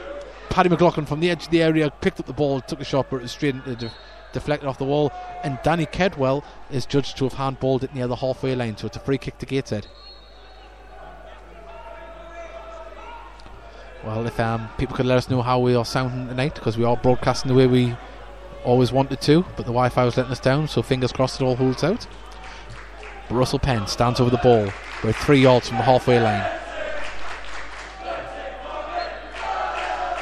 Paddy 0.49 0.69
McLaughlin 0.69 1.05
from 1.05 1.19
the 1.19 1.29
edge 1.29 1.45
of 1.45 1.51
the 1.51 1.63
area 1.63 1.89
picked 1.89 2.19
up 2.19 2.27
the 2.27 2.33
ball, 2.33 2.61
took 2.61 2.79
a 2.79 2.85
shot, 2.85 3.07
but 3.09 3.17
it 3.17 3.23
was 3.23 3.31
straight 3.31 3.55
into 3.55 3.75
the 3.75 3.91
deflected 4.33 4.67
off 4.67 4.77
the 4.77 4.85
wall. 4.85 5.11
And 5.43 5.59
Danny 5.63 5.85
Kedwell 5.85 6.43
is 6.69 6.85
judged 6.85 7.17
to 7.17 7.27
have 7.27 7.33
handballed 7.33 7.83
it 7.83 7.95
near 7.95 8.07
the 8.07 8.17
halfway 8.17 8.55
line, 8.55 8.77
so 8.77 8.87
it's 8.87 8.97
a 8.97 8.99
free 8.99 9.17
kick 9.17 9.37
to 9.39 9.45
Gateshead. 9.45 9.87
Well, 14.03 14.27
if 14.27 14.37
um, 14.39 14.67
people 14.77 14.97
could 14.97 15.05
let 15.05 15.17
us 15.17 15.29
know 15.29 15.41
how 15.41 15.59
we 15.59 15.75
are 15.75 15.85
sounding 15.85 16.27
tonight, 16.27 16.55
because 16.55 16.77
we 16.77 16.83
are 16.83 16.97
broadcasting 16.97 17.49
the 17.49 17.55
way 17.55 17.67
we 17.67 17.95
always 18.65 18.91
wanted 18.91 19.21
to, 19.21 19.43
but 19.55 19.65
the 19.65 19.71
Wi 19.71 19.89
Fi 19.89 20.03
was 20.03 20.17
letting 20.17 20.31
us 20.31 20.39
down, 20.39 20.67
so 20.67 20.81
fingers 20.81 21.11
crossed 21.13 21.39
it 21.39 21.43
all 21.45 21.55
holds 21.55 21.83
out. 21.83 22.05
But 23.29 23.35
Russell 23.35 23.59
Penn 23.59 23.87
stands 23.87 24.19
over 24.19 24.29
the 24.29 24.37
ball, 24.37 24.69
about 25.03 25.15
three 25.15 25.39
yards 25.39 25.67
from 25.67 25.77
the 25.77 25.83
halfway 25.83 26.19
line. 26.19 26.49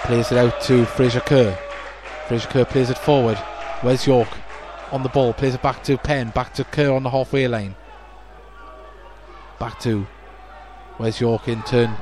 Plays 0.05 0.31
it 0.31 0.37
out 0.37 0.59
to 0.61 0.85
Fraser 0.85 1.19
Kerr. 1.19 1.57
Fraser 2.27 2.47
Kerr 2.47 2.65
plays 2.65 2.89
it 2.89 2.97
forward. 2.97 3.37
Wes 3.83 4.07
York? 4.07 4.27
On 4.91 5.03
the 5.03 5.09
ball, 5.09 5.33
plays 5.33 5.55
it 5.55 5.61
back 5.61 5.83
to 5.83 5.97
Penn, 5.97 6.31
back 6.31 6.53
to 6.55 6.63
Kerr 6.63 6.91
on 6.91 7.03
the 7.03 7.09
halfway 7.11 7.47
line. 7.47 7.75
Back 9.59 9.79
to 9.81 10.07
Wes 10.99 11.21
York 11.21 11.47
in 11.47 11.61
turn 11.63 11.95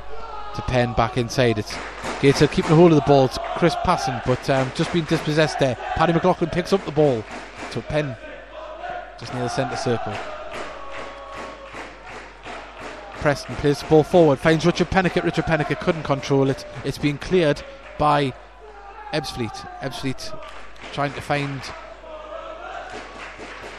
to 0.56 0.62
Penn 0.62 0.94
back 0.94 1.16
inside. 1.16 1.58
It's 1.58 1.76
Gator 2.20 2.48
keeping 2.48 2.74
hold 2.74 2.92
of 2.92 2.96
the 2.96 3.04
ball. 3.06 3.26
It's 3.26 3.38
Chris 3.56 3.76
passing, 3.84 4.20
but 4.26 4.48
um, 4.50 4.72
just 4.74 4.92
being 4.92 5.04
dispossessed 5.04 5.58
there. 5.58 5.76
Paddy 5.94 6.12
McLaughlin 6.12 6.50
picks 6.50 6.72
up 6.72 6.84
the 6.84 6.90
ball 6.90 7.22
to 7.70 7.80
Penn 7.82 8.16
just 9.18 9.32
near 9.34 9.44
the 9.44 9.48
centre 9.48 9.76
circle. 9.76 10.14
Preston 13.20 13.54
plays 13.56 13.80
the 13.80 13.86
ball 13.86 14.02
forward, 14.02 14.38
finds 14.38 14.64
Richard 14.64 14.90
Peniket. 14.90 15.24
Richard 15.24 15.44
Peniket 15.44 15.80
couldn't 15.80 16.04
control 16.04 16.48
it. 16.48 16.64
It's 16.84 16.98
been 16.98 17.18
cleared 17.18 17.62
by 17.98 18.32
Ebbsfleet. 19.12 19.54
Ebbsfleet 19.80 20.38
trying 20.92 21.12
to 21.12 21.20
find. 21.20 21.60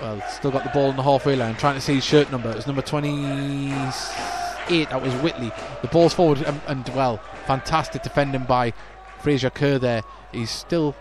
Well, 0.01 0.21
still 0.29 0.51
got 0.51 0.63
the 0.63 0.69
ball 0.69 0.91
in 0.91 0.95
the 0.95 1.03
halfway 1.03 1.35
line, 1.35 1.55
trying 1.55 1.75
to 1.75 1.81
see 1.81 1.95
his 1.95 2.05
shirt 2.05 2.31
number. 2.31 2.49
It 2.49 2.55
was 2.55 2.67
number 2.67 2.81
28. 2.81 4.87
That 4.89 5.01
was 5.01 5.13
Whitely. 5.15 5.51
The 5.81 5.87
ball's 5.87 6.13
forward, 6.13 6.41
and, 6.43 6.61
and 6.67 6.87
well, 6.89 7.17
fantastic 7.45 8.03
defending 8.03 8.43
by 8.43 8.73
Fraser 9.19 9.49
Kerr 9.49 9.79
there. 9.79 10.03
He's 10.31 10.49
still 10.49 10.95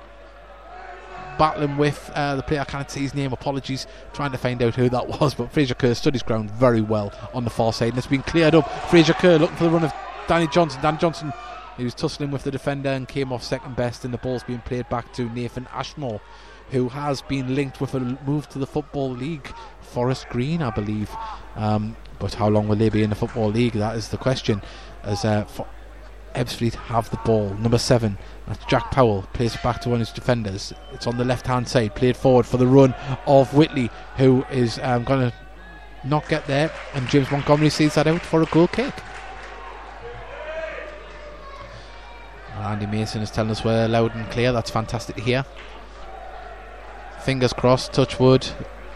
battling 1.40 1.78
with 1.78 2.10
uh, 2.14 2.36
the 2.36 2.42
player. 2.42 2.60
I 2.60 2.64
can't 2.64 2.90
see 2.90 3.00
his 3.00 3.14
name. 3.14 3.32
Apologies. 3.32 3.86
Trying 4.12 4.30
to 4.32 4.38
find 4.38 4.62
out 4.62 4.74
who 4.74 4.90
that 4.90 5.08
was, 5.20 5.34
but 5.34 5.50
Fraser 5.50 5.74
Kerr 5.74 5.94
stood 5.94 6.12
his 6.12 6.22
ground 6.22 6.50
very 6.50 6.82
well 6.82 7.10
on 7.32 7.44
the 7.44 7.50
far 7.50 7.72
side, 7.72 7.88
and 7.88 7.98
it's 7.98 8.06
been 8.06 8.22
cleared 8.22 8.54
up. 8.54 8.70
Fraser 8.90 9.14
Kerr 9.14 9.38
looking 9.38 9.56
for 9.56 9.64
the 9.64 9.70
run 9.70 9.82
of 9.82 9.92
Danny 10.28 10.46
Johnson. 10.48 10.82
Danny 10.82 10.98
Johnson, 10.98 11.32
he 11.78 11.84
was 11.84 11.94
tussling 11.94 12.30
with 12.30 12.44
the 12.44 12.50
defender 12.50 12.90
and 12.90 13.08
came 13.08 13.32
off 13.32 13.42
second 13.42 13.74
best, 13.74 14.04
and 14.04 14.12
the 14.12 14.18
ball's 14.18 14.44
being 14.44 14.60
played 14.60 14.86
back 14.90 15.14
to 15.14 15.30
Nathan 15.30 15.66
Ashmore, 15.72 16.20
who 16.72 16.90
has 16.90 17.22
been 17.22 17.54
linked 17.54 17.80
with 17.80 17.94
a 17.94 18.00
move 18.26 18.46
to 18.50 18.58
the 18.58 18.66
Football 18.66 19.10
League, 19.10 19.50
Forest 19.80 20.28
Green, 20.28 20.60
I 20.60 20.68
believe. 20.68 21.10
Um, 21.56 21.96
but 22.18 22.34
how 22.34 22.48
long 22.48 22.68
will 22.68 22.76
they 22.76 22.90
be 22.90 23.02
in 23.02 23.08
the 23.08 23.16
Football 23.16 23.48
League? 23.48 23.72
That 23.72 23.96
is 23.96 24.08
the 24.08 24.18
question. 24.18 24.60
As 25.04 25.24
uh, 25.24 25.46
Ebbsfleet 26.34 26.74
have 26.74 27.10
the 27.10 27.16
ball. 27.18 27.50
Number 27.54 27.78
seven, 27.78 28.18
that's 28.46 28.64
Jack 28.66 28.90
Powell, 28.90 29.22
plays 29.32 29.54
it 29.54 29.62
back 29.62 29.80
to 29.82 29.88
one 29.88 30.00
of 30.00 30.06
his 30.06 30.14
defenders. 30.14 30.72
It's 30.92 31.06
on 31.06 31.16
the 31.16 31.24
left 31.24 31.46
hand 31.46 31.68
side, 31.68 31.94
played 31.94 32.16
forward 32.16 32.46
for 32.46 32.56
the 32.56 32.66
run 32.66 32.94
of 33.26 33.52
Whitely, 33.52 33.90
who 34.16 34.44
is 34.50 34.78
um, 34.82 35.04
going 35.04 35.30
to 35.30 35.36
not 36.04 36.28
get 36.28 36.46
there. 36.46 36.70
And 36.94 37.08
James 37.08 37.30
Montgomery 37.30 37.70
sees 37.70 37.94
that 37.94 38.06
out 38.06 38.22
for 38.22 38.42
a 38.42 38.46
goal 38.46 38.68
kick. 38.68 38.94
Andy 42.56 42.86
Mason 42.86 43.22
is 43.22 43.30
telling 43.30 43.50
us 43.50 43.64
we're 43.64 43.88
loud 43.88 44.14
and 44.14 44.30
clear. 44.30 44.52
That's 44.52 44.70
fantastic 44.70 45.16
to 45.16 45.22
hear. 45.22 45.44
Fingers 47.22 47.52
crossed, 47.52 47.92
touch 47.92 48.20
wood, 48.20 48.46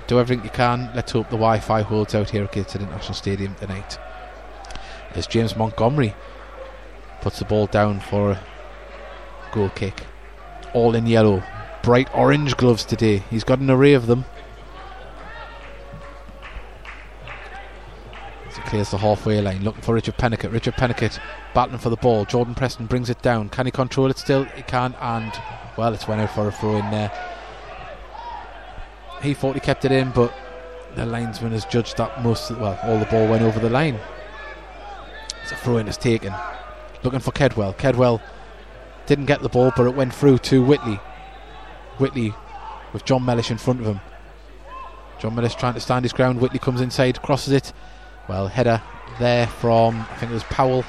do 0.07 0.19
everything 0.19 0.45
you 0.45 0.51
can. 0.51 0.91
Let's 0.95 1.13
hope 1.13 1.27
the 1.27 1.37
Wi 1.37 1.61
Fi 1.61 1.83
holds 1.83 2.15
out 2.15 2.31
here 2.31 2.45
at 2.45 2.53
Gateshead 2.53 2.83
International 2.83 3.15
Stadium 3.15 3.55
tonight. 3.57 3.99
There's 5.13 5.27
James 5.27 5.57
Montgomery 5.57 6.15
puts 7.25 7.39
the 7.39 7.45
ball 7.47 7.67
down 7.67 7.99
for 8.01 8.33
a 8.33 8.41
goal 9.51 9.71
kick. 9.71 10.05
All 10.75 10.95
in 10.95 11.07
yellow. 11.07 11.43
Bright 11.83 12.15
orange 12.15 12.55
gloves 12.55 12.85
today. 12.85 13.23
He's 13.31 13.45
got 13.45 13.61
an 13.61 13.71
array 13.71 13.95
of 13.95 14.07
them. 14.07 14.27
As 18.47 18.57
he 18.57 18.63
clears 18.65 18.91
the 18.91 18.99
halfway 18.99 19.41
line, 19.41 19.65
looking 19.65 19.81
for 19.81 19.95
Richard 19.95 20.19
Peniket. 20.19 20.53
Richard 20.53 20.75
Peniket 20.75 21.19
battling 21.55 21.79
for 21.79 21.89
the 21.89 21.97
ball. 21.97 22.27
Jordan 22.27 22.55
Preston 22.55 22.85
brings 22.85 23.09
it 23.09 23.23
down. 23.23 23.49
Can 23.49 23.65
he 23.65 23.73
control 23.73 24.11
it 24.11 24.19
still? 24.19 24.45
He 24.45 24.61
can't. 24.61 24.95
and 25.01 25.33
well, 25.79 25.95
it's 25.95 26.07
went 26.07 26.21
out 26.21 26.31
for 26.35 26.49
a 26.49 26.53
throw 26.53 26.77
in 26.77 26.91
there. 26.91 27.11
He 29.23 29.33
thought 29.33 29.55
he 29.55 29.61
kept 29.61 29.87
it 29.87 29.93
in, 29.93 30.11
but 30.11 30.31
the 30.95 31.07
linesman 31.07 31.53
has 31.53 31.65
judged 31.65 31.97
that 31.97 32.23
most, 32.23 32.51
well, 32.51 32.79
all 32.83 32.99
the 32.99 33.07
ball 33.07 33.27
went 33.27 33.43
over 33.43 33.61
the 33.61 33.71
line. 33.71 33.99
So 35.47 35.57
throw 35.57 35.79
in 35.79 35.89
is 35.89 35.97
taken 35.97 36.35
looking 37.05 37.21
for 37.21 37.31
Kedwell. 37.31 37.77
Kedwell 37.77 38.21
didn't 39.07 39.27
get 39.27 39.43
the 39.43 39.49
ball, 39.49 39.73
but 39.77 39.87
it 39.87 39.95
went 39.95 40.15
through 40.15 40.39
to 40.39 40.65
Whitely. 40.65 40.99
Whitely 41.99 42.35
with 42.93 43.05
John 43.05 43.25
Mellish 43.25 43.51
in 43.51 43.59
front 43.59 43.81
of 43.81 43.87
him. 43.87 44.01
John 45.19 45.35
Mellish 45.35 45.55
trying 45.55 45.75
to 45.75 45.81
stand 45.81 46.05
his 46.05 46.13
ground. 46.13 46.41
Whitely 46.41 46.59
comes 46.59 46.81
inside, 46.81 47.23
crosses 47.23 47.53
it. 47.53 47.73
Well, 48.29 48.49
header 48.49 48.83
there 49.19 49.47
from, 49.47 50.01
I 50.11 50.17
think 50.17 50.31
it 50.31 50.35
was 50.35 50.45
Powell. 50.45 50.85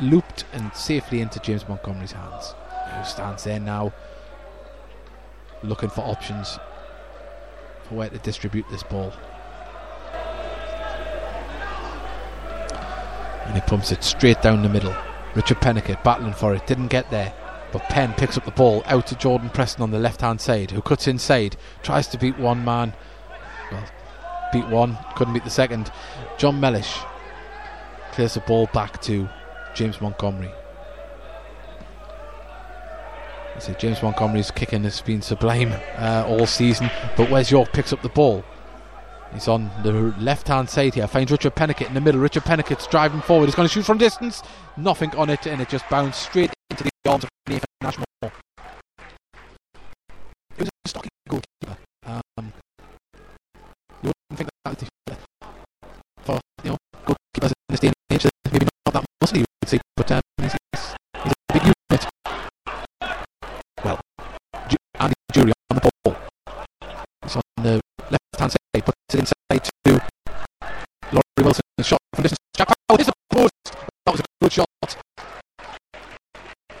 Looped 0.00 0.44
and 0.52 0.74
safely 0.74 1.20
into 1.20 1.38
James 1.40 1.68
Montgomery's 1.68 2.12
hands. 2.12 2.54
Who 2.94 3.04
stands 3.04 3.44
there 3.44 3.60
now 3.60 3.92
looking 5.62 5.90
for 5.90 6.02
options 6.02 6.58
for 7.84 7.94
where 7.94 8.08
to 8.08 8.18
distribute 8.18 8.66
this 8.70 8.82
ball. 8.82 9.12
And 13.52 13.60
he 13.60 13.68
pumps 13.68 13.92
it 13.92 14.02
straight 14.02 14.40
down 14.40 14.62
the 14.62 14.68
middle. 14.70 14.96
Richard 15.34 15.60
Peniket 15.60 16.02
battling 16.02 16.32
for 16.32 16.54
it, 16.54 16.66
didn't 16.66 16.88
get 16.88 17.10
there. 17.10 17.34
But 17.70 17.82
Penn 17.90 18.14
picks 18.14 18.38
up 18.38 18.46
the 18.46 18.50
ball 18.50 18.82
out 18.86 19.06
to 19.08 19.14
Jordan 19.14 19.50
Preston 19.50 19.82
on 19.82 19.90
the 19.90 19.98
left 19.98 20.22
hand 20.22 20.40
side, 20.40 20.70
who 20.70 20.80
cuts 20.80 21.06
inside, 21.06 21.58
tries 21.82 22.06
to 22.08 22.18
beat 22.18 22.38
one 22.38 22.64
man. 22.64 22.94
Well, 23.70 23.84
beat 24.54 24.66
one, 24.68 24.96
couldn't 25.16 25.34
beat 25.34 25.44
the 25.44 25.50
second. 25.50 25.92
John 26.38 26.60
Mellish 26.60 26.96
clears 28.12 28.32
the 28.32 28.40
ball 28.40 28.70
back 28.72 29.02
to 29.02 29.28
James 29.74 30.00
Montgomery. 30.00 30.50
I 33.54 33.58
see 33.58 33.74
James 33.78 34.02
Montgomery's 34.02 34.50
kicking 34.50 34.84
has 34.84 35.02
been 35.02 35.20
sublime 35.20 35.74
uh, 35.98 36.24
all 36.26 36.46
season, 36.46 36.90
but 37.18 37.30
Wes 37.30 37.50
York 37.50 37.70
picks 37.74 37.92
up 37.92 38.00
the 38.00 38.08
ball 38.08 38.42
He's 39.32 39.48
on 39.48 39.70
the 39.82 39.92
left 40.18 40.48
hand 40.48 40.68
side 40.68 40.94
here. 40.94 41.06
Finds 41.06 41.32
Richard 41.32 41.54
Peniket 41.54 41.88
in 41.88 41.94
the 41.94 42.00
middle. 42.00 42.20
Richard 42.20 42.44
Peniket's 42.44 42.86
driving 42.86 43.20
forward. 43.20 43.46
He's 43.46 43.54
going 43.54 43.68
to 43.68 43.72
shoot 43.72 43.84
from 43.84 43.98
distance. 43.98 44.42
Nothing 44.76 45.14
on 45.16 45.30
it, 45.30 45.46
and 45.46 45.60
it 45.60 45.68
just 45.68 45.88
bounced 45.88 46.22
straight 46.22 46.52
into 46.70 46.84
the 46.84 46.90
arms 47.08 47.24
of 47.24 47.30
Nathan 47.48 47.66
Ashmore. 47.82 48.32
Jack 72.98 73.14
Powell 73.30 73.48
the 73.48 73.48
post. 73.64 73.76
That 74.04 74.12
was 74.12 74.20
a 74.20 74.24
good 74.42 74.52
shot. 74.52 74.66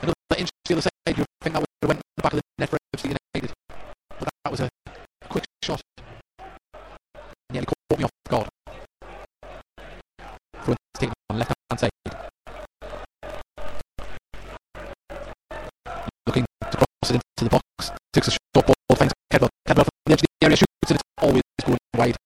Another 0.02 0.14
inch 0.36 0.48
to 0.48 0.54
the 0.68 0.74
other 0.74 0.82
side. 0.82 1.18
You 1.18 1.24
think 1.40 1.54
that 1.54 1.60
would 1.60 1.66
have 1.80 1.88
went 1.88 2.00
in 2.00 2.02
the 2.16 2.22
back 2.22 2.32
of 2.34 2.38
the 2.38 2.42
net 2.58 2.68
for 2.68 2.78
FC 2.94 3.04
United. 3.04 3.54
But 4.18 4.28
that 4.44 4.50
was 4.50 4.60
a 4.60 4.68
quick 5.28 5.44
shot. 5.64 5.80
Nearly 7.50 7.66
caught 7.66 7.98
me 7.98 8.04
off 8.04 8.10
guard. 8.28 8.48
Front 10.62 10.78
taken 10.98 11.14
on 11.30 11.38
left 11.38 11.54
hand 11.70 11.80
side. 11.80 11.90
Looking 16.26 16.44
to 16.60 16.76
cross 16.76 17.10
it 17.10 17.14
into 17.14 17.44
the 17.44 17.50
box. 17.50 17.90
Takes 18.12 18.28
a 18.28 18.32
short 18.32 18.66
ball. 18.66 18.96
Finds 18.96 19.14
Kedwell. 19.32 19.48
Kedwell 19.66 19.84
from 19.84 19.92
the 20.06 20.12
edge 20.12 20.20
of 20.20 20.26
the 20.40 20.46
area. 20.46 20.56
Shoots 20.56 20.90
and 20.90 20.96
it's 20.96 21.02
always 21.22 21.42
going 21.64 21.78
wide. 21.96 22.16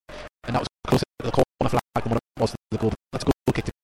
And 0.45 0.57
that 0.57 0.61
was 0.61 0.69
closer 0.87 1.05
to 1.21 1.27
the 1.27 1.31
corner 1.31 1.71
flag 1.71 2.03
than 2.03 2.11
what 2.11 2.19
it 2.19 2.41
was 2.41 2.51
to 2.51 2.57
the 2.73 2.79
goal. 2.79 2.93
That's 3.13 3.23
a 3.23 3.27
goal 3.27 3.33
kick 3.55 3.76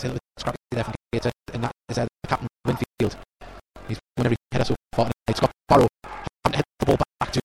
scrappy 0.00 0.56
there 0.70 0.84
from 0.84 0.94
Gator, 1.12 1.30
and 1.52 1.64
that 1.64 1.72
is 1.90 1.98
uh, 1.98 2.06
captain 2.26 2.48
Winfield. 2.64 3.16
He's 3.86 3.98
won 4.16 4.26
every 4.26 4.36
header 4.50 4.64
so 4.64 4.74
far 4.94 5.04
tonight. 5.04 5.36
Scott 5.36 5.50
Barrow 5.68 5.88
having 6.04 6.52
to 6.52 6.56
head 6.56 6.64
the 6.78 6.86
ball 6.86 6.96
back 7.18 7.32
to 7.32 7.40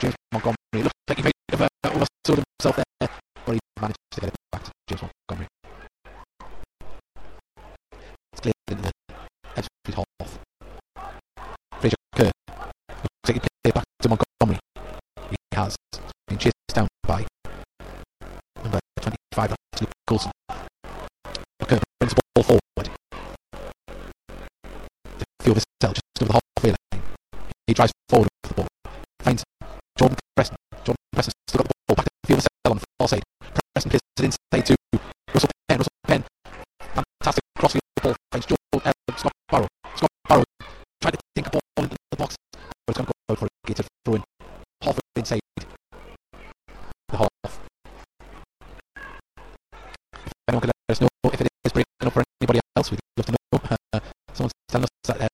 James 0.00 0.14
Montgomery. 0.32 0.56
It 0.72 0.84
looks 0.84 0.94
like 1.08 1.18
he 1.18 1.24
might 1.24 1.34
have 1.50 1.60
uh, 1.60 1.68
oversold 1.84 2.40
himself 2.40 2.76
there, 2.76 3.10
but 3.44 3.52
he 3.52 3.60
managed 3.80 3.98
to 4.12 4.20
get 4.20 4.28
it 4.30 4.36
back 4.50 4.64
to 4.64 4.70
James 4.88 5.02
Montgomery. 5.02 5.48
It's 8.32 8.40
cleared 8.40 8.54
into 8.70 8.82
the 8.82 8.92
Ebbsfleet 9.56 10.04
half. 10.20 10.38
Fraser 11.80 11.96
Kerr 12.16 12.24
looks 12.24 13.28
like 13.28 13.34
he 13.34 13.40
played 13.40 13.50
it 13.64 13.74
back 13.74 13.84
to 14.00 14.08
Montgomery. 14.08 14.58
He 15.28 15.36
has 15.52 15.76
been 16.26 16.38
chased 16.38 16.54
down 16.72 16.88
by 17.02 17.26
number 18.62 18.78
25, 19.02 19.50
that's 19.50 19.82
Luke 19.82 19.90
Coulson. 20.06 20.30
Vassell 25.80 25.94
just 25.94 26.22
over 26.22 26.32
the 26.32 26.40
halfway 26.56 26.70
line. 26.70 27.02
He 27.66 27.74
drives 27.74 27.92
forward 28.08 28.28
with 28.42 28.50
the 28.50 28.54
ball. 28.54 28.66
Finds 29.22 29.44
Jordan 29.98 30.16
Preston. 30.36 30.56
Jordan 30.84 30.96
Preston 31.12 31.32
still 31.48 31.58
got 31.62 31.68
the 31.68 31.74
ball 31.88 31.96
back 31.96 32.04
to 32.04 32.10
the 32.22 32.26
field 32.26 32.40
Vassell 32.40 32.70
on 32.70 32.78
the 32.78 32.84
far 32.98 33.08
side. 33.08 33.22
Preston 33.74 33.90
plays 33.90 34.00
it 34.18 34.24
inside 34.24 34.66
to 34.66 34.76
Russell 35.32 35.50
Penn. 35.68 35.78
Russell 35.78 35.92
Penn. 36.06 36.24
Fantastic 36.94 37.44
crossfield 37.56 37.82
ball. 38.02 38.14
Finds 38.32 38.46
Joe, 38.46 38.56
uh, 38.74 38.92
Scott 39.16 39.32
Barrow. 39.50 39.68
Scott 39.96 40.10
Barrow 40.28 40.44
tried 41.00 41.12
to 41.12 41.18
think 41.34 41.46
a 41.46 41.50
ball 41.50 41.60
into 41.78 41.96
the 42.10 42.16
box. 42.16 42.36
But 42.52 42.60
it's 42.88 42.98
going 42.98 43.06
to 43.06 43.12
go 43.12 43.32
out 43.32 43.38
for 43.38 43.46
a 43.46 43.48
gated 43.66 43.86
throw 44.04 44.14
in. 44.14 44.22
Halfway 44.82 45.00
inside 45.16 45.40
the 47.08 47.16
half. 47.16 47.28
If 50.26 50.32
anyone 50.48 50.60
can 50.60 50.70
let 50.88 50.96
us 50.96 51.00
know 51.00 51.08
if 51.32 51.40
it 51.40 51.48
is 51.64 51.72
breaking 51.72 52.06
up 52.06 52.12
for 52.12 52.22
anybody 52.40 52.60
else, 52.76 52.90
we'd 52.90 53.00
love 53.16 53.26
to 53.26 53.32
know. 53.32 53.60
Uh, 53.92 54.00
someone's 54.32 54.52
telling 54.68 54.84
us 54.84 54.90
that 55.06 55.20
uh, 55.20 55.28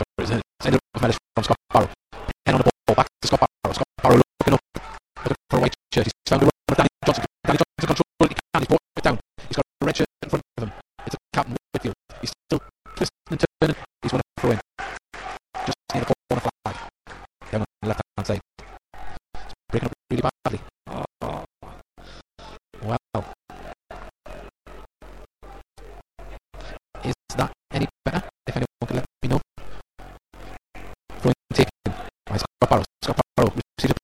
It? 0.00 0.04
It's 0.18 0.30
up 0.30 0.78
with 1.02 1.18
from 1.34 1.44
Scott 1.44 1.56
Barrow. 1.72 1.88
Penn 2.44 2.54
on 2.54 2.60
the 2.60 2.70
ball, 2.86 2.96
back 2.96 3.08
to 3.20 3.26
Scott 3.28 3.46
Barrow. 3.62 3.74
Scott 3.74 3.86
Barrow 4.02 4.16
looking 4.16 4.54
up, 4.54 4.60
looking 5.24 5.36
for 5.50 5.56
a 5.56 5.60
white 5.60 5.74
shirt. 5.92 6.04
He's 6.04 6.12
found 6.28 6.42
a 6.42 6.44
run 6.46 6.50
with 6.68 6.78
Danny 6.78 6.88
Johnson. 7.04 7.24
Danny 7.44 7.58
Johnson 7.58 7.86
control 7.86 8.30
it. 8.30 8.38
Can. 8.54 8.60
He's 8.60 8.68
brought 8.68 8.80
it 8.96 9.04
down. 9.04 9.18
He's 9.48 9.56
got 9.56 9.64
a 9.82 9.86
red 9.86 9.96
shirt 9.96 10.08
in 10.22 10.30
front 10.30 10.42
of 10.56 10.64
him. 10.64 10.72
It's 11.06 11.14
a 11.14 11.18
Captain 11.34 11.56
Winfield. 11.74 11.94
He's 12.20 12.32
still 12.46 12.60
twisting 12.94 13.10
and 13.30 13.44
turning. 13.60 13.87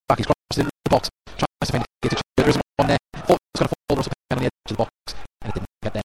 Back. 0.09 0.19
He's 0.19 0.27
crossed 0.27 0.59
into 0.59 0.71
the 0.85 0.91
box. 0.91 1.09
Tries 1.27 1.47
to 1.63 1.73
find. 1.73 1.85
Gets 2.03 2.15
it. 2.15 2.23
There 2.37 2.49
isn't 2.49 2.63
one 2.77 2.89
there. 2.89 2.99
Oh, 3.15 3.21
Thought 3.21 3.35
it 3.35 3.41
was 3.55 3.59
going 3.59 3.69
to 3.69 3.75
fall 3.89 3.97
Russell 3.97 4.13
Penn 4.29 4.39
on 4.39 4.43
the 4.43 4.47
edge 4.47 4.53
of 4.71 4.77
the 4.77 4.83
box. 4.83 4.93
And 5.43 5.51
it 5.51 5.55
didn't 5.55 5.69
get 5.83 5.93
there. 5.95 6.03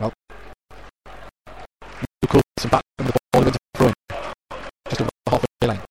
Well. 0.00 0.12
Luke 2.22 2.30
Coulson 2.30 2.70
back 2.70 2.82
from 2.96 3.06
the 3.06 3.12
ball 3.32 3.46
into 3.46 3.58
throwing. 3.76 3.94
Just 4.88 5.00
over 5.00 5.10
the 5.26 5.30
halfway 5.30 5.68
line. 5.68 5.82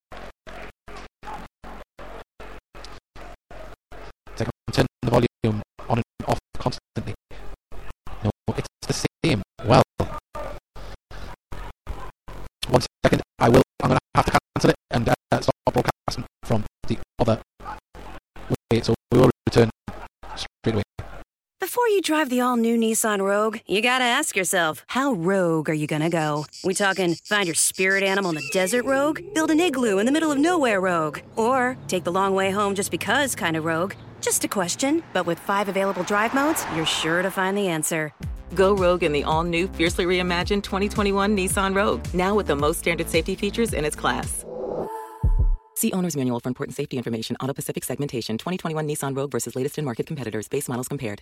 Second 4.35 4.51
turn 4.71 4.85
the 5.01 5.09
volume 5.09 5.61
on 5.89 5.97
and 5.97 6.03
off 6.27 6.39
constantly. 6.57 7.06
Straight. 20.69 20.83
Before 21.59 21.87
you 21.87 22.01
drive 22.01 22.29
the 22.29 22.41
all 22.41 22.55
new 22.55 22.77
Nissan 22.77 23.21
Rogue, 23.21 23.59
you 23.67 23.81
gotta 23.81 24.03
ask 24.03 24.35
yourself, 24.35 24.83
how 24.87 25.13
rogue 25.13 25.69
are 25.69 25.73
you 25.73 25.87
gonna 25.87 26.09
go? 26.09 26.45
We 26.63 26.73
talking 26.73 27.15
find 27.15 27.45
your 27.45 27.55
spirit 27.55 28.03
animal 28.03 28.29
in 28.29 28.35
the 28.35 28.49
desert 28.53 28.85
rogue? 28.85 29.19
Build 29.33 29.51
an 29.51 29.59
igloo 29.59 29.97
in 29.97 30.05
the 30.05 30.11
middle 30.11 30.31
of 30.31 30.37
nowhere 30.37 30.79
rogue? 30.79 31.19
Or 31.35 31.77
take 31.87 32.03
the 32.03 32.11
long 32.11 32.35
way 32.35 32.51
home 32.51 32.75
just 32.75 32.91
because 32.91 33.35
kind 33.35 33.57
of 33.57 33.65
rogue? 33.65 33.93
Just 34.21 34.43
a 34.43 34.47
question, 34.47 35.03
but 35.13 35.25
with 35.25 35.39
five 35.39 35.67
available 35.67 36.03
drive 36.03 36.33
modes, 36.33 36.65
you're 36.75 36.85
sure 36.85 37.21
to 37.21 37.31
find 37.31 37.57
the 37.57 37.67
answer. 37.67 38.13
Go 38.55 38.73
rogue 38.75 39.03
in 39.03 39.11
the 39.11 39.23
all-new, 39.23 39.67
fiercely 39.67 40.05
reimagined 40.05 40.63
2021 40.63 41.35
Nissan 41.35 41.75
Rogue, 41.75 42.01
now 42.13 42.33
with 42.33 42.47
the 42.47 42.55
most 42.55 42.79
standard 42.79 43.09
safety 43.09 43.35
features 43.35 43.73
in 43.73 43.83
its 43.83 43.95
class. 43.95 44.45
See 45.77 45.93
owner's 45.93 46.17
manual 46.17 46.39
for 46.39 46.49
important 46.49 46.75
safety 46.75 46.97
information. 46.97 47.35
AutoPacific 47.39 47.83
segmentation. 47.83 48.39
2021 48.39 48.87
Nissan 48.87 49.15
Rogue 49.15 49.29
versus 49.31 49.55
latest 49.55 49.77
in 49.77 49.85
market 49.85 50.07
competitors. 50.07 50.47
Base 50.47 50.67
models 50.67 50.87
compared. 50.87 51.21